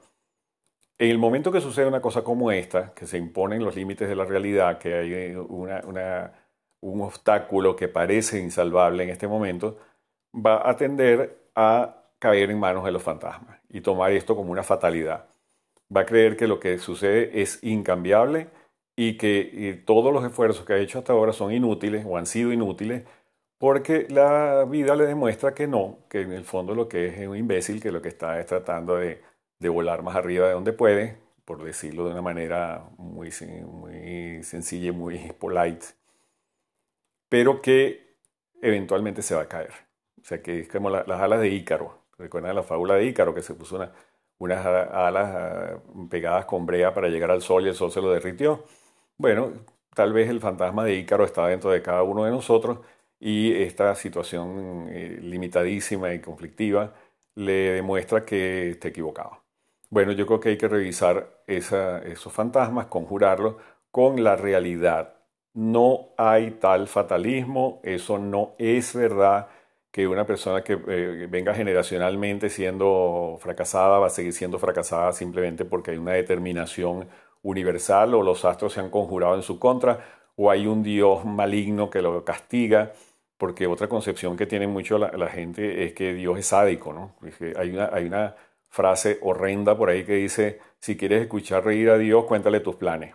en 0.98 1.10
el 1.10 1.18
momento 1.18 1.52
que 1.52 1.60
sucede 1.60 1.86
una 1.86 2.00
cosa 2.00 2.24
como 2.24 2.50
esta, 2.50 2.94
que 2.94 3.06
se 3.06 3.18
imponen 3.18 3.62
los 3.62 3.76
límites 3.76 4.08
de 4.08 4.16
la 4.16 4.24
realidad, 4.24 4.78
que 4.78 4.94
hay 4.94 5.34
un 5.34 7.00
obstáculo 7.02 7.76
que 7.76 7.88
parece 7.88 8.38
insalvable 8.38 9.02
en 9.04 9.10
este 9.10 9.28
momento, 9.28 9.78
va 10.34 10.68
a 10.68 10.76
tender 10.76 11.50
a 11.54 12.04
caer 12.18 12.50
en 12.50 12.58
manos 12.58 12.84
de 12.84 12.92
los 12.92 13.02
fantasmas 13.02 13.60
y 13.68 13.80
tomar 13.82 14.12
esto 14.12 14.34
como 14.36 14.52
una 14.52 14.62
fatalidad. 14.62 15.26
Va 15.94 16.02
a 16.02 16.06
creer 16.06 16.36
que 16.36 16.46
lo 16.46 16.60
que 16.60 16.78
sucede 16.78 17.42
es 17.42 17.62
incambiable 17.62 18.48
y 18.96 19.18
que 19.18 19.82
todos 19.86 20.12
los 20.12 20.24
esfuerzos 20.24 20.64
que 20.64 20.72
ha 20.72 20.78
hecho 20.78 20.98
hasta 20.98 21.12
ahora 21.12 21.32
son 21.32 21.52
inútiles 21.52 22.04
o 22.06 22.16
han 22.16 22.26
sido 22.26 22.52
inútiles 22.52 23.04
porque 23.58 24.06
la 24.10 24.64
vida 24.64 24.94
le 24.96 25.06
demuestra 25.06 25.54
que 25.54 25.66
no, 25.66 26.00
que 26.08 26.22
en 26.22 26.32
el 26.32 26.44
fondo 26.44 26.74
lo 26.74 26.88
que 26.88 27.08
es 27.08 27.18
es 27.18 27.28
un 27.28 27.36
imbécil, 27.36 27.80
que 27.80 27.90
lo 27.90 28.02
que 28.02 28.08
está 28.08 28.38
es 28.38 28.46
tratando 28.46 28.96
de, 28.96 29.22
volar 29.68 30.02
más 30.02 30.16
arriba 30.16 30.46
de 30.48 30.54
donde 30.54 30.72
puede, 30.72 31.18
por 31.44 31.62
decirlo 31.64 32.04
de 32.06 32.12
una 32.12 32.22
manera 32.22 32.88
muy, 32.98 33.30
muy 33.66 34.42
sencilla 34.42 34.88
y 34.88 34.92
muy 34.92 35.18
polite, 35.38 35.86
pero 37.28 37.62
que 37.62 38.16
eventualmente 38.62 39.22
se 39.22 39.34
va 39.34 39.42
a 39.42 39.48
caer. 39.48 39.72
O 40.20 40.24
sea, 40.24 40.42
que 40.42 40.60
es 40.60 40.68
como 40.68 40.90
las 40.90 41.20
alas 41.20 41.40
de 41.40 41.48
Ícaro. 41.48 42.02
¿Recuerdan 42.18 42.56
la 42.56 42.62
fábula 42.62 42.94
de 42.94 43.06
Ícaro 43.06 43.34
que 43.34 43.42
se 43.42 43.54
puso 43.54 43.78
unas 44.38 44.64
alas 44.64 45.80
pegadas 46.10 46.44
con 46.46 46.66
brea 46.66 46.92
para 46.94 47.08
llegar 47.08 47.30
al 47.30 47.42
sol 47.42 47.64
y 47.66 47.68
el 47.68 47.74
sol 47.74 47.90
se 47.90 48.00
lo 48.00 48.10
derritió? 48.10 48.64
Bueno, 49.18 49.52
tal 49.94 50.12
vez 50.12 50.28
el 50.28 50.40
fantasma 50.40 50.84
de 50.84 50.94
Ícaro 50.96 51.24
está 51.24 51.46
dentro 51.46 51.70
de 51.70 51.82
cada 51.82 52.02
uno 52.02 52.24
de 52.24 52.30
nosotros 52.30 52.80
y 53.18 53.52
esta 53.62 53.94
situación 53.94 54.88
eh, 54.90 55.18
limitadísima 55.22 56.12
y 56.12 56.20
conflictiva 56.20 56.94
le 57.34 57.72
demuestra 57.72 58.24
que 58.24 58.70
está 58.70 58.88
equivocado. 58.88 59.42
Bueno, 59.90 60.12
yo 60.12 60.26
creo 60.26 60.40
que 60.40 60.50
hay 60.50 60.58
que 60.58 60.68
revisar 60.68 61.42
esos 61.46 62.32
fantasmas, 62.32 62.86
conjurarlos 62.86 63.56
con 63.90 64.22
la 64.24 64.36
realidad. 64.36 65.14
No 65.54 66.10
hay 66.18 66.52
tal 66.52 66.88
fatalismo, 66.88 67.80
eso 67.82 68.18
no 68.18 68.54
es 68.58 68.94
verdad 68.94 69.48
que 69.96 70.06
una 70.06 70.26
persona 70.26 70.62
que 70.62 70.74
eh, 70.74 71.26
venga 71.26 71.54
generacionalmente 71.54 72.50
siendo 72.50 73.38
fracasada 73.40 73.98
va 73.98 74.08
a 74.08 74.10
seguir 74.10 74.34
siendo 74.34 74.58
fracasada 74.58 75.10
simplemente 75.14 75.64
porque 75.64 75.92
hay 75.92 75.96
una 75.96 76.12
determinación 76.12 77.08
universal 77.42 78.14
o 78.14 78.22
los 78.22 78.44
astros 78.44 78.74
se 78.74 78.80
han 78.80 78.90
conjurado 78.90 79.36
en 79.36 79.42
su 79.42 79.58
contra 79.58 80.04
o 80.36 80.50
hay 80.50 80.66
un 80.66 80.82
Dios 80.82 81.24
maligno 81.24 81.88
que 81.88 82.02
lo 82.02 82.22
castiga, 82.26 82.92
porque 83.38 83.66
otra 83.66 83.88
concepción 83.88 84.36
que 84.36 84.44
tiene 84.44 84.66
mucho 84.66 84.98
la, 84.98 85.28
gente 85.28 85.86
es 85.86 85.94
que 85.94 86.12
Dios 86.12 86.38
es 86.38 86.48
sádico, 86.48 86.92
¿no? 86.92 87.14
hay, 87.56 87.70
una, 87.70 87.88
hay 87.90 88.04
una 88.04 88.36
frase 88.68 89.18
horrenda 89.22 89.78
por 89.78 89.88
ahí 89.88 90.04
que 90.04 90.16
dice, 90.16 90.60
si 90.78 90.98
quieres 90.98 91.22
escuchar 91.22 91.64
reír 91.64 91.88
a 91.88 91.96
Dios, 91.96 92.26
cuéntale 92.26 92.60
tus 92.60 92.76
planes. 92.76 93.14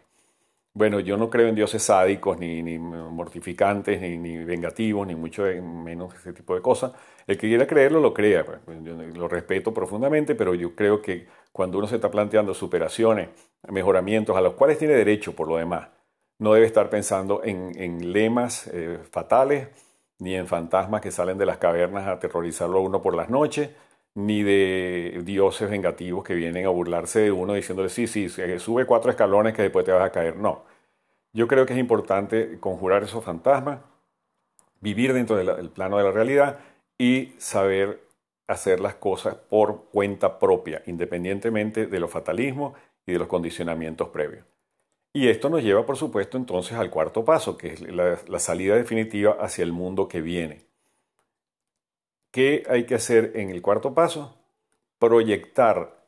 Bueno, 0.74 1.01
yo 1.01 1.18
no 1.18 1.30
creo 1.30 1.50
en 1.50 1.56
dioses 1.56 1.84
sádicos, 1.84 2.40
ni, 2.40 2.63
ni 2.63 2.80
mortificantes, 2.80 4.00
ni, 4.00 4.18
ni, 4.18 4.44
vengativos, 4.46 5.06
ni 5.06 5.16
mucho 5.16 5.44
menos 5.44 6.16
ese 6.16 6.32
tipo 6.32 6.56
de 6.56 6.62
cosas. 6.62 6.94
El 7.28 7.38
que 7.38 7.48
quiera 7.50 7.68
creerlo, 7.68 8.00
lo 8.00 8.13
crea. 8.13 8.46
Pues, 8.46 8.60
yo 8.82 8.94
lo 8.96 9.28
respeto 9.28 9.74
profundamente, 9.74 10.34
pero 10.34 10.56
yo 10.56 10.74
creo 10.74 11.01
que 11.01 11.28
cuando 11.51 11.78
uno 11.78 11.88
se 11.88 11.96
está 11.96 12.10
planteando 12.10 12.54
superaciones, 12.54 13.30
mejoramientos, 13.68 14.38
a 14.38 14.42
los 14.42 14.54
cuales 14.54 14.78
tiene 14.78 14.94
derecho 14.94 15.36
por 15.36 15.50
lo 15.50 15.58
demás, 15.58 15.90
no 16.40 16.54
debe 16.54 16.66
estar 16.66 16.90
pensando 16.90 17.44
en, 17.44 18.13
lemas 18.13 18.68
eh, 18.74 19.00
fatales, 19.12 19.68
ni 20.20 20.36
en 20.36 20.48
fantasmas 20.48 21.01
que 21.01 21.12
salen 21.12 21.38
de 21.38 21.46
las 21.46 21.58
cavernas 21.58 22.08
a 22.08 22.13
aterrorizarlo 22.13 22.80
a 22.80 22.82
uno 22.82 23.01
por 23.01 23.16
las 23.16 23.30
noches, 23.30 23.72
ni 24.13 24.44
de 24.44 25.22
dioses 25.24 25.70
vengativos 25.70 26.24
que 26.24 26.36
vienen 26.36 26.65
a 26.65 26.70
burlarse 26.70 27.22
de 27.22 27.32
uno 27.32 27.53
diciéndole, 27.53 27.89
sí, 27.89 28.08
sí, 28.08 28.30
sube 28.60 28.86
cuatro 28.86 29.12
escalones 29.12 29.53
que 29.53 29.62
después 29.62 29.86
te 29.86 29.91
vas 29.91 30.03
a 30.03 30.12
caer. 30.12 30.36
No. 30.36 30.63
Yo 31.34 31.48
creo 31.48 31.65
que 31.65 31.74
es 31.74 31.80
importante 31.80 32.60
conjurar 32.60 33.03
esos 33.03 33.24
fantasmas, 33.24 33.80
vivir 34.82 35.13
dentro 35.13 35.38
del 35.38 35.70
plano 35.70 35.98
de 35.98 36.03
la 36.03 36.12
realidad 36.12 36.60
y 36.98 37.34
saber 37.38 38.01
hacer 38.48 38.82
las 38.82 38.96
cosas 38.96 39.36
por 39.36 39.86
cuenta 39.91 40.39
propia, 40.39 40.84
independientemente 40.88 41.86
de 41.88 42.00
los 42.00 42.12
fatalismos 42.12 42.77
y 43.06 43.13
de 43.13 43.20
los 43.20 43.27
condicionamientos 43.27 44.10
previos. 44.10 44.46
Y 45.13 45.30
esto 45.30 45.50
nos 45.50 45.63
lleva, 45.63 45.86
por 45.86 45.96
supuesto, 45.98 46.38
entonces 46.38 46.77
al 46.77 46.89
cuarto 46.89 47.24
paso, 47.24 47.58
que 47.58 47.74
es 47.74 47.82
la 47.82 48.39
salida 48.39 48.75
definitiva 48.75 49.38
hacia 49.39 49.63
el 49.63 49.72
mundo 49.72 50.08
que 50.08 50.22
viene. 50.22 50.71
¿Qué 52.31 52.63
hay 52.69 52.85
que 52.85 52.95
hacer 52.95 53.33
en 53.35 53.50
el 53.50 53.61
cuarto 53.61 53.93
paso? 53.93 54.38
Proyectar 55.00 56.01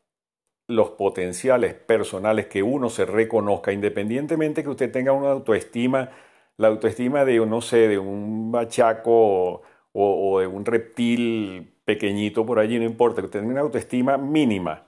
los 0.68 0.92
potenciales 0.92 1.74
personales 1.74 2.48
que 2.48 2.64
uno 2.64 2.90
se 2.90 3.06
reconozca, 3.06 3.74
independientemente 3.74 4.64
que 4.64 4.70
usted 4.70 4.92
tenga 4.92 5.12
una 5.12 5.32
autoestima, 5.32 6.12
la 6.56 6.70
autoestima 6.70 7.26
de, 7.26 7.46
no 7.46 7.60
sé, 7.60 7.90
de 7.90 8.00
un 8.00 8.52
bachaco 8.52 9.62
o, 9.92 10.40
de 10.40 10.48
un 10.48 10.66
reptil 10.66 11.74
pequeñito 11.84 12.46
por 12.46 12.60
allí, 12.60 12.80
no 12.80 12.86
importa, 12.86 13.22
que 13.22 13.26
usted 13.26 13.40
tenga 13.40 13.52
una 13.52 13.62
autoestima 13.62 14.18
mínima. 14.18 14.86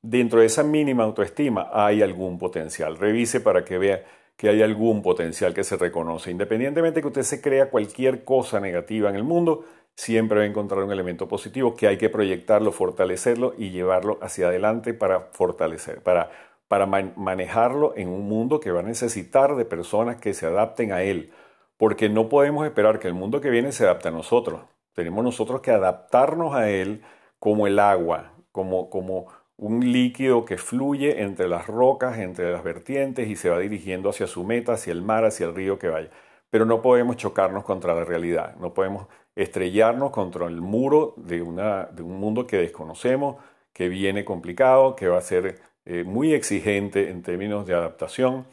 Dentro 0.00 0.38
de 0.38 0.46
esa 0.46 0.62
mínima 0.62 1.02
autoestima 1.02 1.68
hay 1.72 2.00
algún 2.02 2.38
potencial. 2.38 2.96
Revise 2.96 3.40
para 3.40 3.64
que 3.64 3.78
vea 3.78 4.04
que 4.36 4.48
hay 4.48 4.62
algún 4.62 5.02
potencial 5.02 5.52
que 5.52 5.64
se 5.64 5.76
reconoce. 5.76 6.30
Independientemente 6.30 7.00
que 7.00 7.08
usted 7.08 7.22
se 7.22 7.40
crea 7.40 7.70
cualquier 7.70 8.22
cosa 8.22 8.60
negativa 8.60 9.10
en 9.10 9.16
el 9.16 9.24
mundo, 9.24 9.64
siempre 9.96 10.38
va 10.38 10.44
a 10.44 10.46
encontrar 10.46 10.84
un 10.84 10.92
elemento 10.92 11.26
positivo 11.26 11.74
que 11.74 11.88
hay 11.88 11.96
que 11.96 12.10
proyectarlo, 12.10 12.70
fortalecerlo 12.70 13.54
y 13.56 13.70
llevarlo 13.70 14.18
hacia 14.20 14.48
adelante 14.48 14.94
para 14.94 15.20
fortalecer, 15.32 16.02
para, 16.02 16.30
para 16.68 16.86
manejarlo 16.86 17.94
en 17.96 18.08
un 18.08 18.28
mundo 18.28 18.60
que 18.60 18.70
va 18.70 18.80
a 18.80 18.84
necesitar 18.84 19.56
de 19.56 19.64
personas 19.64 20.16
que 20.16 20.34
se 20.34 20.46
adapten 20.46 20.92
a 20.92 21.02
él, 21.02 21.32
porque 21.78 22.08
no 22.08 22.28
podemos 22.28 22.66
esperar 22.66 22.98
que 22.98 23.08
el 23.08 23.14
mundo 23.14 23.40
que 23.40 23.50
viene 23.50 23.72
se 23.72 23.84
adapte 23.84 24.08
a 24.08 24.12
nosotros. 24.12 24.62
Tenemos 24.94 25.24
nosotros 25.24 25.60
que 25.60 25.70
adaptarnos 25.70 26.54
a 26.54 26.70
él 26.70 27.02
como 27.38 27.66
el 27.66 27.78
agua, 27.78 28.32
como, 28.52 28.90
como 28.90 29.26
un 29.56 29.92
líquido 29.92 30.44
que 30.44 30.58
fluye 30.58 31.22
entre 31.22 31.48
las 31.48 31.66
rocas, 31.66 32.18
entre 32.18 32.52
las 32.52 32.62
vertientes 32.62 33.28
y 33.28 33.36
se 33.36 33.50
va 33.50 33.58
dirigiendo 33.58 34.10
hacia 34.10 34.26
su 34.26 34.44
meta, 34.44 34.74
hacia 34.74 34.92
el 34.92 35.02
mar, 35.02 35.24
hacia 35.24 35.46
el 35.46 35.54
río 35.54 35.78
que 35.78 35.88
vaya. 35.88 36.10
Pero 36.50 36.66
no 36.66 36.82
podemos 36.82 37.16
chocarnos 37.16 37.64
contra 37.64 37.94
la 37.94 38.04
realidad, 38.04 38.56
no 38.56 38.72
podemos 38.74 39.08
estrellarnos 39.36 40.10
contra 40.10 40.46
el 40.46 40.60
muro 40.60 41.14
de, 41.18 41.42
una, 41.42 41.84
de 41.84 42.02
un 42.02 42.18
mundo 42.18 42.46
que 42.46 42.56
desconocemos, 42.56 43.36
que 43.72 43.88
viene 43.88 44.24
complicado, 44.24 44.96
que 44.96 45.08
va 45.08 45.18
a 45.18 45.22
ser 45.22 45.60
eh, 45.84 46.02
muy 46.04 46.32
exigente 46.32 47.10
en 47.10 47.22
términos 47.22 47.66
de 47.66 47.74
adaptación. 47.74 48.46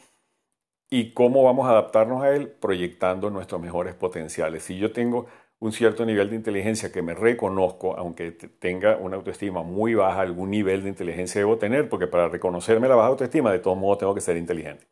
¿Y 0.90 1.14
cómo 1.14 1.44
vamos 1.44 1.68
a 1.68 1.72
adaptarnos 1.72 2.22
a 2.22 2.36
él? 2.36 2.50
Proyectando 2.50 3.30
nuestros 3.30 3.60
mejores 3.62 3.96
potenciales. 3.96 4.64
Si 4.64 4.78
yo 4.78 4.92
tengo 4.92 5.26
un 5.60 5.72
cierto 5.72 6.06
nivel 6.06 6.30
de 6.30 6.36
inteligencia 6.36 6.92
que 6.92 7.02
me 7.02 7.16
reconozco, 7.16 7.98
aunque 7.98 8.32
tenga 8.32 8.98
una 8.98 9.16
autoestima 9.16 9.64
muy 9.64 9.96
baja, 9.96 10.22
algún 10.22 10.52
nivel 10.52 10.84
de 10.84 10.90
inteligencia 10.90 11.40
debo 11.40 11.58
tener, 11.58 11.88
porque 11.90 12.08
para 12.08 12.28
reconocerme 12.28 12.90
la 12.90 12.96
baja 12.96 13.08
autoestima, 13.08 13.52
de 13.52 13.60
todos 13.60 13.78
modos 13.78 14.00
tengo 14.00 14.14
que 14.14 14.22
ser 14.22 14.36
inteligente 14.36 14.86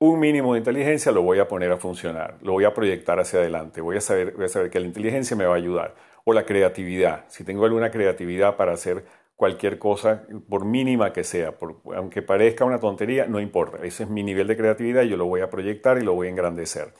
un 0.00 0.20
mínimo 0.20 0.54
de 0.54 0.58
inteligencia 0.58 1.12
lo 1.12 1.22
voy 1.22 1.40
a 1.40 1.48
poner 1.48 1.72
a 1.72 1.76
funcionar, 1.76 2.36
lo 2.42 2.52
voy 2.52 2.64
a 2.64 2.74
proyectar 2.74 3.18
hacia 3.18 3.40
adelante, 3.40 3.80
voy 3.80 3.96
a 3.96 4.00
saber, 4.00 4.34
voy 4.34 4.44
a 4.44 4.48
saber 4.48 4.70
que 4.70 4.80
la 4.80 4.86
inteligencia 4.86 5.36
me 5.36 5.44
va 5.44 5.54
a 5.54 5.56
ayudar. 5.56 5.94
O 6.24 6.32
la 6.32 6.44
creatividad, 6.44 7.24
si 7.28 7.42
tengo 7.42 7.64
alguna 7.64 7.90
creatividad 7.90 8.56
para 8.56 8.72
hacer 8.72 9.04
cualquier 9.34 9.78
cosa, 9.78 10.24
por 10.48 10.64
mínima 10.64 11.12
que 11.12 11.24
sea, 11.24 11.54
aunque 11.94 12.22
parezca 12.22 12.64
una 12.64 12.80
tontería, 12.80 13.26
no 13.26 13.40
importa, 13.40 13.78
ese 13.84 14.02
es 14.02 14.10
mi 14.10 14.22
nivel 14.22 14.46
de 14.46 14.56
creatividad 14.56 15.02
y 15.02 15.08
yo 15.08 15.16
lo 15.16 15.26
voy 15.26 15.40
a 15.40 15.48
proyectar 15.48 15.96
y 15.98 16.02
lo 16.02 16.14
voy 16.14 16.26
a 16.26 16.30
engrandecer. 16.30 16.92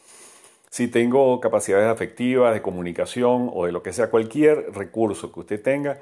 Si 0.71 0.89
tengo 0.89 1.41
capacidades 1.41 1.89
afectivas, 1.89 2.55
de 2.55 2.63
comunicación 2.63 3.51
o 3.53 3.67
de 3.67 3.73
lo 3.73 3.83
que 3.83 3.93
sea, 3.93 4.11
cualquier 4.11 4.73
recurso 4.73 5.33
que 5.33 5.41
usted 5.41 5.63
tenga, 5.63 6.01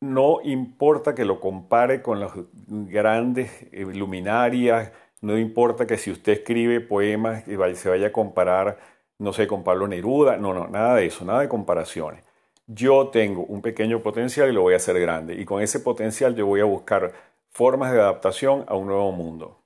no 0.00 0.40
importa 0.44 1.14
que 1.14 1.24
lo 1.24 1.40
compare 1.40 2.02
con 2.02 2.20
las 2.20 2.32
grandes 2.68 3.50
luminarias, 3.72 4.92
no 5.20 5.38
importa 5.38 5.86
que 5.86 5.98
si 5.98 6.10
usted 6.10 6.32
escribe 6.32 6.80
poemas 6.80 7.44
y 7.48 7.56
se 7.76 7.88
vaya 7.88 8.08
a 8.08 8.12
comparar, 8.12 8.78
no 9.18 9.32
sé, 9.32 9.46
con 9.46 9.64
Pablo 9.64 9.88
Neruda. 9.88 10.36
No, 10.36 10.52
no, 10.54 10.68
nada 10.68 10.96
de 10.96 11.06
eso, 11.06 11.24
nada 11.24 11.40
de 11.40 11.48
comparaciones. 11.48 12.22
Yo 12.66 13.08
tengo 13.08 13.44
un 13.44 13.62
pequeño 13.62 14.02
potencial 14.02 14.48
y 14.48 14.52
lo 14.52 14.62
voy 14.62 14.74
a 14.74 14.78
hacer 14.78 14.98
grande. 15.00 15.34
Y 15.34 15.44
con 15.44 15.62
ese 15.62 15.80
potencial 15.80 16.34
yo 16.34 16.46
voy 16.46 16.60
a 16.60 16.64
buscar 16.64 17.12
formas 17.50 17.92
de 17.92 18.00
adaptación 18.00 18.64
a 18.68 18.74
un 18.74 18.88
nuevo 18.88 19.12
mundo. 19.12 19.62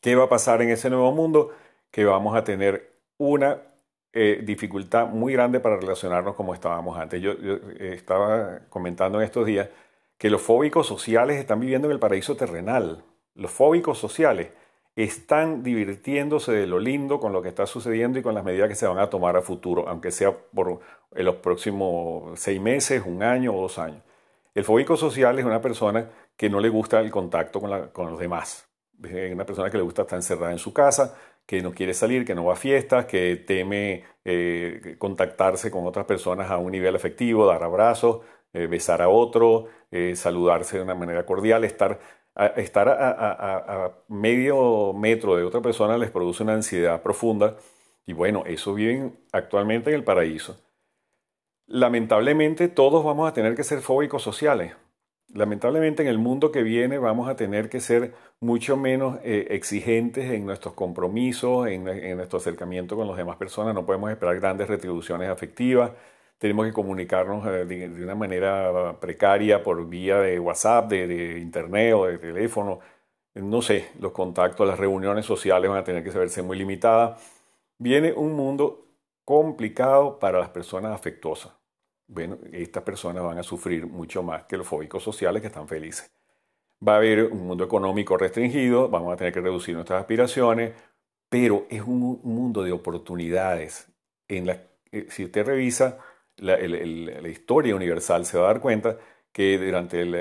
¿Qué 0.00 0.14
va 0.16 0.24
a 0.24 0.28
pasar 0.28 0.62
en 0.62 0.70
ese 0.70 0.90
nuevo 0.90 1.12
mundo? 1.12 1.52
Que 1.90 2.04
vamos 2.04 2.36
a 2.36 2.44
tener 2.44 2.92
una 3.18 3.60
eh, 4.12 4.40
dificultad 4.44 5.08
muy 5.08 5.32
grande 5.34 5.60
para 5.60 5.76
relacionarnos 5.76 6.34
como 6.34 6.54
estábamos 6.54 6.98
antes. 6.98 7.20
Yo, 7.20 7.32
eh, 7.32 7.92
estaba 7.94 8.60
comentando 8.68 9.18
en 9.20 9.24
estos 9.24 9.46
días 9.46 9.68
que 10.18 10.30
los 10.30 10.40
fóbicos 10.42 10.86
sociales 10.86 11.38
están 11.38 11.60
viviendo 11.60 11.88
en 11.88 11.92
el 11.92 11.98
paraíso 11.98 12.36
terrenal. 12.36 13.04
Los 13.36 13.50
fóbicos 13.50 13.98
sociales 13.98 14.48
están 14.96 15.62
divirtiéndose 15.62 16.52
de 16.52 16.66
lo 16.66 16.78
lindo 16.78 17.20
con 17.20 17.32
lo 17.32 17.42
que 17.42 17.48
está 17.48 17.66
sucediendo 17.66 18.18
y 18.18 18.22
con 18.22 18.34
las 18.34 18.44
medidas 18.44 18.68
que 18.68 18.74
se 18.74 18.86
van 18.86 18.98
a 18.98 19.10
tomar 19.10 19.36
a 19.36 19.42
futuro, 19.42 19.86
aunque 19.88 20.10
sea 20.10 20.34
por 20.34 20.80
en 21.14 21.24
los 21.24 21.36
próximos 21.36 22.40
seis 22.40 22.60
meses, 22.60 23.02
un 23.04 23.22
año 23.22 23.54
o 23.54 23.60
dos 23.60 23.78
años. 23.78 24.02
El 24.54 24.64
fóbico 24.64 24.96
social 24.96 25.38
es 25.38 25.44
una 25.44 25.60
persona 25.60 26.08
que 26.34 26.48
no 26.48 26.60
le 26.60 26.70
gusta 26.70 26.98
el 27.00 27.10
contacto 27.10 27.60
con, 27.60 28.10
los 28.10 28.18
demás. 28.18 28.66
Es 29.04 29.32
una 29.32 29.44
persona 29.44 29.68
que 29.68 29.76
le 29.76 29.82
gusta 29.82 30.02
estar 30.02 30.16
encerrada 30.16 30.52
en 30.52 30.58
su 30.58 30.72
casa, 30.72 31.14
que 31.44 31.60
no 31.60 31.72
quiere 31.72 31.92
salir, 31.92 32.24
que 32.24 32.34
no 32.34 32.46
va 32.46 32.54
a 32.54 32.56
fiestas, 32.56 33.04
que 33.04 33.36
teme 33.36 34.04
eh, 34.24 34.96
contactarse 34.98 35.70
con 35.70 35.86
otras 35.86 36.06
personas 36.06 36.50
a 36.50 36.56
un 36.56 36.72
nivel 36.72 36.96
afectivo, 36.96 37.46
dar 37.46 37.62
abrazos, 37.62 38.20
eh, 38.54 38.66
besar 38.66 39.02
a 39.02 39.10
otro, 39.10 39.66
eh, 39.90 40.16
saludarse 40.16 40.78
de 40.78 40.82
una 40.82 40.94
manera 40.94 41.26
cordial, 41.26 41.64
estar 41.64 42.00
estar 42.56 42.88
a, 42.88 43.92
medio 44.08 44.92
metro 44.92 45.36
de 45.36 45.44
otra 45.44 45.60
persona 45.60 45.96
les 45.96 46.10
produce 46.10 46.42
una 46.42 46.54
ansiedad 46.54 47.02
profunda 47.02 47.56
y 48.06 48.12
bueno, 48.12 48.44
eso 48.46 48.74
viven 48.74 49.18
actualmente 49.32 49.90
en 49.90 49.96
el 49.96 50.04
paraíso. 50.04 50.56
Lamentablemente 51.66 52.68
todos 52.68 53.04
vamos 53.04 53.28
a 53.28 53.32
tener 53.32 53.54
que 53.54 53.64
ser 53.64 53.80
fóbicos 53.80 54.22
sociales. 54.22 54.74
Lamentablemente 55.28 56.02
en 56.02 56.08
el 56.08 56.18
mundo 56.18 56.52
que 56.52 56.62
viene 56.62 56.98
vamos 56.98 57.28
a 57.28 57.34
tener 57.34 57.68
que 57.68 57.80
ser 57.80 58.14
mucho 58.38 58.76
menos 58.76 59.18
eh, 59.24 59.48
exigentes 59.50 60.30
en 60.30 60.46
nuestros 60.46 60.74
compromisos, 60.74 61.66
en, 61.66 61.88
en 61.88 62.16
nuestro 62.16 62.38
acercamiento 62.38 62.96
con 62.96 63.08
las 63.08 63.16
demás 63.16 63.36
personas. 63.36 63.74
No 63.74 63.84
podemos 63.84 64.10
esperar 64.10 64.38
grandes 64.38 64.68
retribuciones 64.68 65.28
afectivas 65.28 65.90
tenemos 66.38 66.66
que 66.66 66.72
comunicarnos 66.72 67.46
eh, 67.46 67.64
de, 67.64 68.04
una 68.04 68.14
manera 68.14 68.98
precaria 69.00 69.62
por 69.62 69.88
vía 69.88 70.20
de 70.20 70.38
WhatsApp, 70.38 70.90
de, 70.90 71.38
internet 71.38 71.94
o 71.94 72.06
de 72.06 72.18
teléfono. 72.18 72.80
No 73.34 73.62
sé, 73.62 73.90
los 74.00 74.12
contactos, 74.12 74.66
las 74.66 74.78
reuniones 74.78 75.26
sociales 75.26 75.70
van 75.70 75.80
a 75.80 75.84
tener 75.84 76.02
que 76.02 76.10
verse 76.10 76.42
muy 76.42 76.56
limitadas. 76.56 77.20
Viene 77.78 78.12
un 78.12 78.34
mundo 78.34 78.86
complicado 79.24 80.18
para 80.18 80.38
las 80.38 80.48
personas 80.50 80.94
afectuosas. 80.94 81.52
Bueno, 82.08 82.38
estas 82.52 82.82
personas 82.82 83.24
van 83.24 83.38
a 83.38 83.42
sufrir 83.42 83.86
mucho 83.86 84.22
más 84.22 84.44
que 84.44 84.56
los 84.56 84.66
fóbicos 84.66 85.02
sociales 85.02 85.42
que 85.42 85.48
están 85.48 85.68
felices. 85.68 86.10
Va 86.86 86.94
a 86.94 86.96
haber 86.96 87.24
un 87.24 87.46
mundo 87.46 87.64
económico 87.64 88.16
restringido, 88.16 88.88
vamos 88.88 89.12
a 89.12 89.16
tener 89.16 89.32
que 89.32 89.40
reducir 89.40 89.74
nuestras 89.74 90.00
aspiraciones, 90.00 90.72
pero 91.28 91.66
es 91.68 91.82
un 91.82 92.20
mundo 92.22 92.62
de 92.62 92.72
oportunidades. 92.72 93.88
En 94.28 94.46
la, 94.46 94.62
eh, 94.92 95.06
si 95.10 95.24
usted 95.24 95.44
revisa 95.44 95.98
la, 96.38 97.28
historia 97.28 97.74
universal 97.74 98.26
se 98.26 98.38
va 98.38 98.44
a 98.44 98.52
dar 98.52 98.60
cuenta 98.60 98.98
que 99.32 99.58
durante 99.58 100.00
el, 100.00 100.14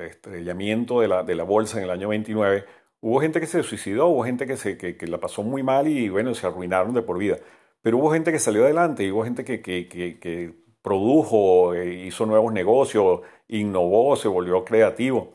estrellamiento 0.00 1.00
de 1.00 1.08
la, 1.08 1.22
de 1.22 1.34
la, 1.34 1.44
bolsa 1.44 1.78
en 1.78 1.84
el 1.84 1.90
año 1.90 2.08
29 2.08 2.64
hubo 3.00 3.20
gente 3.20 3.40
que 3.40 3.46
se 3.46 3.62
suicidó, 3.62 4.08
hubo 4.08 4.24
gente 4.24 4.46
que, 4.46 4.56
se, 4.56 4.76
que, 4.78 5.06
la 5.06 5.18
pasó 5.18 5.42
muy 5.42 5.62
mal 5.62 5.88
y 5.88 6.08
bueno, 6.08 6.34
se 6.34 6.46
arruinaron 6.46 6.94
de 6.94 7.02
por 7.02 7.18
vida. 7.18 7.38
Pero 7.82 7.98
hubo 7.98 8.10
gente 8.12 8.32
que 8.32 8.38
salió 8.38 8.64
adelante 8.64 9.04
y 9.04 9.10
hubo 9.10 9.24
gente 9.24 9.44
que, 9.44 9.60
que 9.60 10.64
produjo, 10.84 11.74
eh, 11.74 12.04
hizo 12.06 12.26
nuevos 12.26 12.52
negocios, 12.52 13.22
innovó, 13.48 14.16
se 14.16 14.28
volvió 14.28 14.66
creativo. 14.66 15.32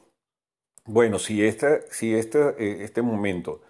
Bueno, 0.85 1.17
si 1.17 1.43
este, 1.43 1.81
si 1.91 2.13
este, 2.13 2.83
este 2.83 3.01
momento 3.01 3.63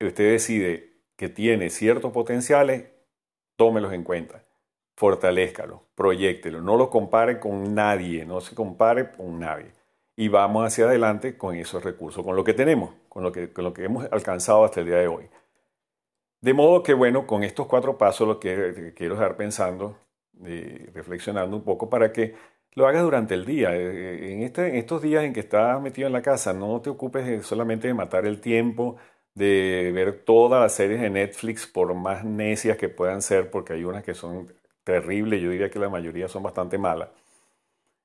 usted 0.00 0.30
decide 0.30 1.00
que 1.16 1.28
tiene 1.28 1.70
ciertos 1.70 2.12
potenciales, 2.12 2.86
tómelos 3.56 3.92
en 3.92 4.04
cuenta, 4.04 4.44
fortalezcalo, 5.02 5.82
proyectelo, 5.96 6.60
no 6.60 6.76
lo 6.76 6.88
compare 6.88 7.40
con 7.40 7.74
nadie, 7.74 8.24
no 8.24 8.40
se 8.40 8.54
compare 8.54 9.10
con 9.10 9.40
nadie. 9.40 9.72
Y 10.14 10.28
vamos 10.28 10.64
hacia 10.64 10.84
adelante 10.84 11.36
con 11.36 11.56
esos 11.56 11.82
recursos, 11.82 12.24
con 12.24 12.36
lo 12.36 12.44
que 12.44 12.54
tenemos, 12.54 12.94
con 13.08 13.24
lo 13.24 13.32
que, 13.32 13.52
con 13.52 13.64
lo 13.64 13.74
que 13.74 13.82
hemos 13.82 14.06
alcanzado 14.12 14.64
hasta 14.64 14.78
el 14.78 14.86
día 14.86 14.98
de 14.98 15.08
hoy. 15.08 15.28
De 16.40 16.54
modo 16.54 16.84
que, 16.84 16.94
bueno, 16.94 17.26
con 17.26 17.42
estos 17.42 17.66
cuatro 17.66 17.98
pasos 17.98 18.28
lo 18.28 18.38
que 18.38 18.94
quiero 18.96 19.16
dejar 19.16 19.36
pensando, 19.36 19.98
eh, 20.44 20.88
reflexionando 20.94 21.56
un 21.56 21.64
poco 21.64 21.90
para 21.90 22.12
que 22.12 22.36
lo 22.74 22.86
hagas 22.86 23.02
durante 23.02 23.34
el 23.34 23.44
día. 23.44 23.74
Eh, 23.74 24.34
en, 24.34 24.42
este, 24.44 24.68
en 24.68 24.76
estos 24.76 25.02
días 25.02 25.24
en 25.24 25.32
que 25.32 25.40
estás 25.40 25.82
metido 25.82 26.06
en 26.06 26.12
la 26.12 26.22
casa, 26.22 26.52
no 26.52 26.80
te 26.80 26.90
ocupes 26.90 27.44
solamente 27.44 27.88
de 27.88 27.94
matar 27.94 28.24
el 28.24 28.40
tiempo, 28.40 28.98
de 29.34 29.90
ver 29.92 30.24
todas 30.24 30.62
las 30.62 30.74
series 30.74 31.00
de 31.00 31.10
Netflix, 31.10 31.66
por 31.66 31.92
más 31.92 32.24
necias 32.24 32.76
que 32.76 32.88
puedan 32.88 33.20
ser, 33.20 33.50
porque 33.50 33.72
hay 33.72 33.82
unas 33.82 34.04
que 34.04 34.14
son 34.14 34.61
terribles, 34.84 35.40
yo 35.42 35.50
diría 35.50 35.70
que 35.70 35.78
la 35.78 35.88
mayoría 35.88 36.28
son 36.28 36.42
bastante 36.42 36.78
malas. 36.78 37.08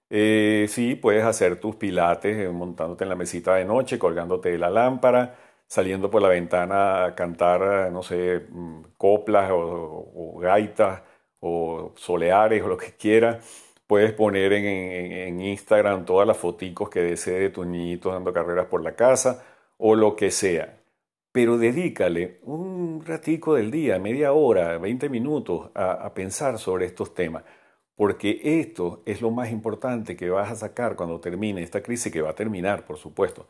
Eh, 0.09 0.67
sí, 0.69 0.95
puedes 0.95 1.23
hacer 1.25 1.59
tus 1.59 1.75
pilates 1.75 2.37
eh, 2.37 2.49
montándote 2.49 3.03
en 3.03 3.09
la 3.09 3.15
mesita 3.15 3.55
de 3.55 3.65
noche, 3.65 3.99
colgándote 3.99 4.49
de 4.51 4.57
la 4.57 4.69
lámpara, 4.69 5.35
saliendo 5.67 6.09
por 6.09 6.21
la 6.21 6.29
ventana 6.29 7.05
a 7.05 7.15
cantar, 7.15 7.91
no 7.91 8.01
sé, 8.03 8.45
mm, 8.49 8.83
coplas 8.97 9.49
o, 9.51 10.37
gaitas 10.39 11.01
o 11.39 11.93
soleares 11.97 12.63
o 12.63 12.67
lo 12.69 12.77
que 12.77 12.95
quieras. 12.95 13.37
Puedes 13.85 14.13
poner 14.13 14.53
en, 14.53 15.41
Instagram 15.41 16.05
todas 16.05 16.27
las 16.27 16.37
foticos 16.37 16.89
que 16.89 17.01
desees 17.01 17.39
de 17.39 17.49
tus 17.49 17.65
niñitos 17.67 18.13
dando 18.13 18.33
carreras 18.33 18.67
por 18.67 18.83
la 18.83 18.95
casa 18.95 19.43
o 19.77 19.95
lo 19.95 20.15
que 20.15 20.31
sea. 20.31 20.76
Pero 21.37 21.59
dedícale 21.59 22.39
un 22.45 23.05
ratico 23.05 23.53
del 23.53 23.69
día, 23.69 23.99
media 23.99 24.33
hora, 24.33 24.79
20 24.79 25.07
minutos 25.07 25.69
a, 25.75 26.11
pensar 26.15 26.57
sobre 26.57 26.87
estos 26.87 27.13
temas. 27.13 27.43
Porque 27.95 28.39
esto 28.59 29.03
es 29.05 29.21
lo 29.21 29.29
más 29.29 29.51
importante 29.51 30.15
que 30.17 30.31
vas 30.31 30.49
a 30.51 30.55
sacar 30.55 30.95
cuando 30.95 31.19
termine 31.19 31.61
esta 31.61 31.83
crisis, 31.83 32.11
que 32.11 32.23
va 32.23 32.31
a 32.31 32.33
terminar, 32.33 32.85
por 32.87 32.97
supuesto. 32.97 33.47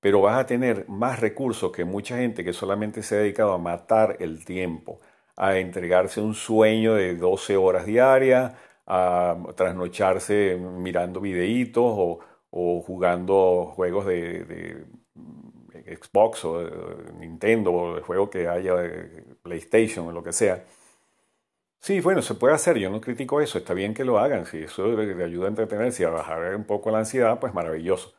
Pero 0.00 0.22
vas 0.22 0.38
a 0.38 0.46
tener 0.46 0.88
más 0.88 1.20
recursos 1.20 1.70
que 1.72 1.84
mucha 1.84 2.16
gente 2.16 2.42
que 2.42 2.54
solamente 2.54 3.02
se 3.02 3.16
ha 3.16 3.18
dedicado 3.18 3.52
a 3.52 3.58
matar 3.58 4.16
el 4.20 4.46
tiempo, 4.46 5.00
a 5.36 5.58
entregarse 5.58 6.22
un 6.22 6.32
sueño 6.32 6.94
de 6.94 7.16
12 7.16 7.58
horas 7.58 7.84
diarias, 7.84 8.54
a 8.86 9.36
trasnocharse 9.54 10.56
mirando 10.56 11.20
videitos 11.20 11.84
o, 12.50 12.82
jugando 12.86 13.72
juegos 13.76 14.06
de, 14.06 14.86
Xbox 15.86 16.44
o 16.44 16.58
de 16.58 17.12
Nintendo 17.18 17.72
o 17.72 17.96
de 17.96 18.02
juego 18.02 18.28
que 18.28 18.48
haya 18.48 18.74
de 18.74 19.22
PlayStation 19.42 20.08
o 20.08 20.12
lo 20.12 20.22
que 20.22 20.32
sea. 20.32 20.64
Sí, 21.80 22.00
bueno, 22.00 22.20
se 22.22 22.34
puede 22.34 22.54
hacer, 22.54 22.78
yo 22.78 22.90
no 22.90 23.00
critico 23.00 23.40
eso, 23.40 23.58
está 23.58 23.72
bien 23.72 23.94
que 23.94 24.04
lo 24.04 24.18
hagan, 24.18 24.44
si 24.46 24.58
eso 24.64 24.88
le 24.88 25.24
ayuda 25.24 25.46
a 25.46 25.50
entretenerse 25.50 26.02
y 26.02 26.06
a 26.06 26.10
bajar 26.10 26.56
un 26.56 26.64
poco 26.64 26.90
la 26.90 26.98
ansiedad, 26.98 27.38
pues 27.38 27.54
maravilloso. 27.54 28.12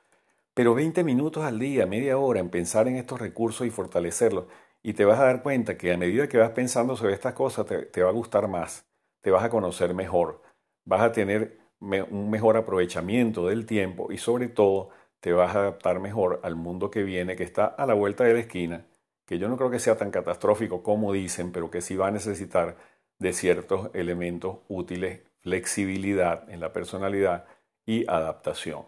Pero 0.53 0.73
20 0.73 1.03
minutos 1.03 1.43
al 1.43 1.59
día, 1.59 1.85
media 1.85 2.17
hora 2.17 2.39
en 2.39 2.49
pensar 2.49 2.87
en 2.87 2.95
estos 2.95 3.19
recursos 3.19 3.67
y 3.67 3.69
fortalecerlos, 3.69 4.45
y 4.83 4.93
te 4.93 5.03
vas 5.03 5.19
a 5.19 5.25
dar 5.25 5.43
cuenta 5.43 5.77
que 5.77 5.91
a 5.91 5.97
medida 5.97 6.29
que 6.29 6.37
vas 6.37 6.51
pensando 6.51 6.95
sobre 6.95 7.13
estas 7.13 7.33
cosas, 7.33 7.65
te 7.65 8.01
va 8.01 8.09
a 8.09 8.13
gustar 8.13 8.47
más, 8.47 8.87
te 9.21 9.31
vas 9.31 9.43
a 9.43 9.49
conocer 9.49 9.93
mejor, 9.93 10.41
vas 10.85 11.01
a 11.01 11.11
tener 11.11 11.59
un 11.79 12.29
mejor 12.29 12.55
aprovechamiento 12.55 13.47
del 13.47 13.65
tiempo 13.65 14.11
y 14.11 14.17
sobre 14.17 14.47
todo 14.47 14.89
te 15.19 15.33
vas 15.33 15.55
a 15.55 15.59
adaptar 15.59 15.99
mejor 15.99 16.39
al 16.43 16.55
mundo 16.55 16.91
que 16.91 17.03
viene, 17.03 17.35
que 17.35 17.43
está 17.43 17.65
a 17.65 17.85
la 17.85 17.93
vuelta 17.93 18.23
de 18.23 18.33
la 18.33 18.39
esquina, 18.39 18.85
que 19.25 19.39
yo 19.39 19.49
no 19.49 19.57
creo 19.57 19.69
que 19.69 19.79
sea 19.79 19.97
tan 19.97 20.11
catastrófico 20.11 20.83
como 20.83 21.13
dicen, 21.13 21.51
pero 21.51 21.69
que 21.69 21.81
sí 21.81 21.95
va 21.95 22.07
a 22.07 22.11
necesitar 22.11 22.77
de 23.19 23.33
ciertos 23.33 23.89
elementos 23.93 24.59
útiles, 24.67 25.21
flexibilidad 25.39 26.49
en 26.49 26.59
la 26.59 26.71
personalidad 26.71 27.45
y 27.85 28.09
adaptación. 28.09 28.83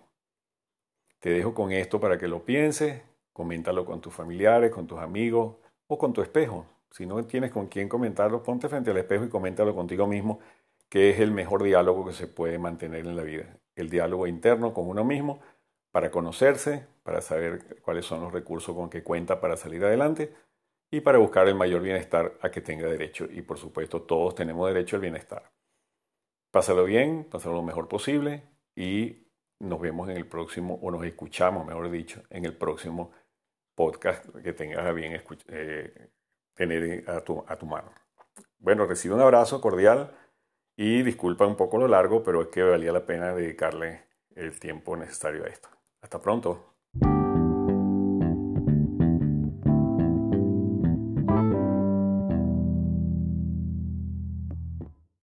Te 1.19 1.31
dejo 1.31 1.53
con 1.53 1.71
esto 1.71 1.99
para 1.99 2.17
que 2.17 2.27
lo 2.27 2.45
pienses, 2.45 3.01
coméntalo 3.33 3.85
con 3.85 4.01
tus 4.01 4.13
familiares, 4.13 4.71
con 4.71 4.87
tus 4.87 4.99
amigos 4.99 5.55
o 5.87 5.97
con 5.97 6.13
tu 6.13 6.21
espejo. 6.21 6.65
Si 6.91 7.05
no 7.05 7.23
tienes 7.25 7.51
con 7.51 7.67
quién 7.67 7.89
comentarlo, 7.89 8.41
ponte 8.41 8.69
frente 8.69 8.91
al 8.91 8.97
espejo 8.97 9.25
y 9.25 9.29
coméntalo 9.29 9.75
contigo 9.75 10.07
mismo 10.07 10.39
que 10.89 11.11
es 11.11 11.19
el 11.19 11.31
mejor 11.31 11.63
diálogo 11.63 12.05
que 12.05 12.13
se 12.13 12.27
puede 12.27 12.57
mantener 12.57 13.05
en 13.05 13.15
la 13.15 13.23
vida. 13.23 13.57
El 13.75 13.89
diálogo 13.89 14.27
interno 14.27 14.73
con 14.73 14.87
uno 14.87 15.05
mismo 15.05 15.39
para 15.91 16.11
conocerse, 16.11 16.87
para 17.03 17.21
saber 17.21 17.81
cuáles 17.81 18.05
son 18.05 18.21
los 18.21 18.31
recursos 18.31 18.75
con 18.75 18.89
que 18.89 19.03
cuenta 19.03 19.41
para 19.41 19.57
salir 19.57 19.83
adelante 19.83 20.33
y 20.91 21.01
para 21.01 21.17
buscar 21.17 21.47
el 21.47 21.55
mayor 21.55 21.81
bienestar 21.81 22.37
a 22.41 22.49
que 22.49 22.61
tenga 22.61 22.87
derecho. 22.87 23.27
Y 23.29 23.41
por 23.41 23.57
supuesto, 23.57 24.01
todos 24.01 24.35
tenemos 24.35 24.67
derecho 24.67 24.95
al 24.95 25.01
bienestar. 25.01 25.51
Pásalo 26.51 26.83
bien, 26.85 27.25
pásalo 27.29 27.55
lo 27.55 27.63
mejor 27.63 27.87
posible 27.87 28.43
y 28.75 29.27
nos 29.59 29.79
vemos 29.79 30.09
en 30.09 30.17
el 30.17 30.25
próximo, 30.25 30.79
o 30.81 30.89
nos 30.89 31.05
escuchamos, 31.05 31.65
mejor 31.65 31.89
dicho, 31.91 32.23
en 32.29 32.45
el 32.45 32.55
próximo 32.55 33.11
podcast 33.75 34.25
que 34.43 34.53
tengas 34.53 34.85
a 34.85 34.91
bien 34.91 35.21
eh, 35.47 36.09
tener 36.53 37.09
a 37.09 37.21
tu, 37.21 37.43
a 37.47 37.55
tu 37.55 37.65
mano. 37.65 37.91
Bueno, 38.57 38.85
recibe 38.85 39.15
un 39.15 39.21
abrazo 39.21 39.61
cordial 39.61 40.15
y 40.75 41.03
disculpa 41.03 41.45
un 41.45 41.55
poco 41.55 41.77
lo 41.77 41.87
largo, 41.87 42.23
pero 42.23 42.41
es 42.41 42.47
que 42.47 42.63
valía 42.63 42.91
la 42.91 43.05
pena 43.05 43.33
dedicarle 43.33 44.03
el 44.35 44.59
tiempo 44.59 44.95
necesario 44.95 45.43
a 45.43 45.47
esto. 45.47 45.69
Hasta 46.01 46.19
pronto. 46.19 46.78